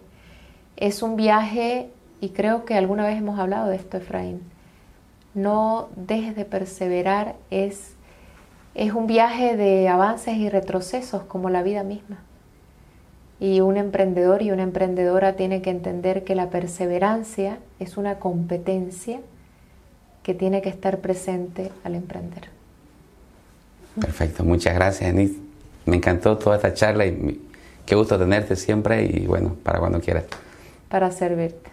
Es 0.75 1.01
un 1.01 1.15
viaje, 1.15 1.89
y 2.19 2.30
creo 2.30 2.65
que 2.65 2.75
alguna 2.75 3.06
vez 3.06 3.17
hemos 3.17 3.39
hablado 3.39 3.69
de 3.69 3.77
esto, 3.77 3.97
Efraín. 3.97 4.41
No 5.34 5.89
dejes 5.95 6.36
de 6.36 6.45
perseverar, 6.45 7.36
es, 7.51 7.95
es 8.75 8.93
un 8.93 9.07
viaje 9.07 9.57
de 9.57 9.88
avances 9.88 10.38
y 10.38 10.49
retrocesos 10.49 11.23
como 11.23 11.49
la 11.49 11.63
vida 11.63 11.84
misma. 11.84 12.19
Y 13.39 13.62
un 13.62 13.77
emprendedor 13.77 14.41
y 14.41 14.51
una 14.51 14.63
emprendedora 14.63 15.36
tiene 15.36 15.62
que 15.62 15.71
entender 15.71 16.23
que 16.23 16.36
la 16.36 16.49
perseverancia 16.49 17.57
es 17.79 17.97
una 17.97 18.19
competencia 18.19 19.19
que 20.23 20.34
tiene 20.36 20.62
que 20.62 20.69
estar 20.69 20.99
presente 20.99 21.71
al 21.84 21.95
emprender. 21.95 22.49
Perfecto, 23.99 24.43
muchas 24.43 24.75
gracias, 24.75 25.10
Anit. 25.10 25.38
Me 25.86 25.97
encantó 25.97 26.38
toda 26.38 26.57
esta 26.57 26.73
charla 26.73 27.05
y 27.07 27.41
qué 27.86 27.95
gusto 27.95 28.17
tenerte 28.17 28.55
siempre 28.55 29.03
y 29.03 29.25
bueno, 29.25 29.55
para 29.63 29.79
cuando 29.79 29.99
quieras. 29.99 30.25
Para 30.88 31.12
servirte. 31.12 31.71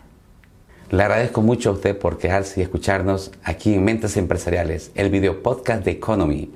Le 0.90 1.02
agradezco 1.02 1.42
mucho 1.42 1.68
a 1.68 1.72
usted 1.74 1.98
por 1.98 2.16
quedarse 2.16 2.60
y 2.60 2.62
escucharnos 2.62 3.30
aquí 3.44 3.74
en 3.74 3.84
Mentes 3.84 4.16
Empresariales, 4.16 4.90
el 4.94 5.10
video 5.10 5.42
podcast 5.42 5.84
de 5.84 5.90
Economy, 5.90 6.50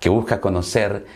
que 0.00 0.08
busca 0.08 0.40
conocer 0.40 1.06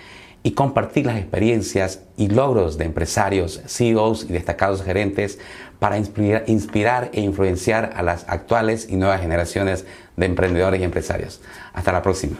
y 0.43 0.53
compartir 0.53 1.07
las 1.07 1.19
experiencias 1.19 2.01
y 2.17 2.29
logros 2.29 2.79
de 2.79 2.87
empresarios, 2.87 3.61
CEOs 3.67 4.25
y 4.25 4.33
destacados 4.33 4.83
gerentes 4.83 5.39
para 5.79 5.99
inspirar, 5.99 6.45
inspirar, 6.47 7.11
e 7.13 7.21
influenciar 7.21 7.93
a 7.95 8.03
las 8.03 8.25
actuales 8.29 8.89
y 8.89 8.97
nuevas 8.97 9.21
generaciones 9.21 9.85
de 10.17 10.27
emprendedores 10.27 10.81
y 10.81 10.85
empresarios. 10.85 11.41
Hasta 11.73 11.93
la 11.93 12.03
próxima. 12.03 12.37